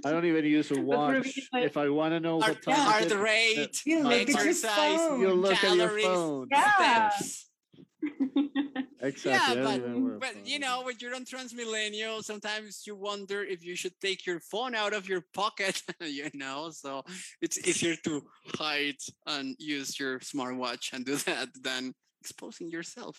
I 0.03 0.09
don't 0.11 0.25
even 0.25 0.45
use 0.45 0.71
a 0.71 0.75
But 0.81 0.83
for 0.83 1.19
me, 1.19 1.33
watch. 1.53 1.63
If 1.63 1.77
I 1.77 1.89
want 1.89 2.13
to 2.13 2.19
know 2.19 2.39
Heart, 2.41 2.65
what 2.65 2.75
time 2.75 2.85
heart 2.85 3.03
it 3.03 3.11
is, 3.11 3.17
rate, 3.17 3.81
You 3.85 4.01
look 4.03 4.13
at 4.13 4.29
your 4.29 4.37
exercise, 4.39 4.97
phone. 4.97 5.19
you 5.21 5.33
look 5.33 5.63
at 5.63 5.75
your 5.75 5.99
phone. 5.99 6.47
Yeah. 6.51 7.09
steps. 7.09 7.50
Exactly. 9.03 9.57
Yeah, 9.57 9.63
but, 9.63 9.75
even 9.77 10.03
wear 10.03 10.15
a 10.15 10.19
but 10.19 10.45
you 10.45 10.59
know, 10.59 10.83
when 10.83 10.95
you're 10.99 11.15
on 11.15 11.25
TransMilenio, 11.25 12.23
sometimes 12.23 12.83
you 12.85 12.95
wonder 12.95 13.43
if 13.43 13.65
you 13.65 13.75
should 13.75 13.99
take 13.99 14.27
your 14.27 14.39
phone 14.39 14.75
out 14.75 14.93
of 14.93 15.09
your 15.09 15.25
pocket, 15.33 15.81
you 16.01 16.29
know. 16.35 16.69
So 16.69 17.03
it's 17.41 17.57
easier 17.67 17.95
to 18.03 18.21
hide 18.59 19.01
and 19.25 19.55
use 19.57 19.99
your 19.99 20.19
smartwatch 20.19 20.93
and 20.93 21.03
do 21.03 21.15
that 21.27 21.49
than 21.63 21.93
exposing 22.21 22.69
yourself. 22.69 23.17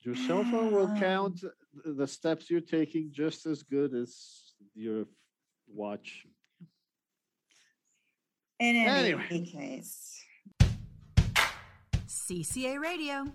your 0.00 0.16
cell 0.16 0.44
phone 0.44 0.72
will 0.72 0.94
count 0.98 1.44
um. 1.44 1.96
the 1.98 2.06
steps 2.06 2.48
you're 2.50 2.60
taking 2.62 3.10
just 3.12 3.44
as 3.44 3.62
good 3.62 3.92
as 3.94 4.54
your 4.74 5.04
watch. 5.68 6.24
In 8.58 8.74
any 8.74 9.12
Anyway. 9.12 9.44
case. 9.44 10.24
CCA 12.08 12.80
Radio. 12.80 13.26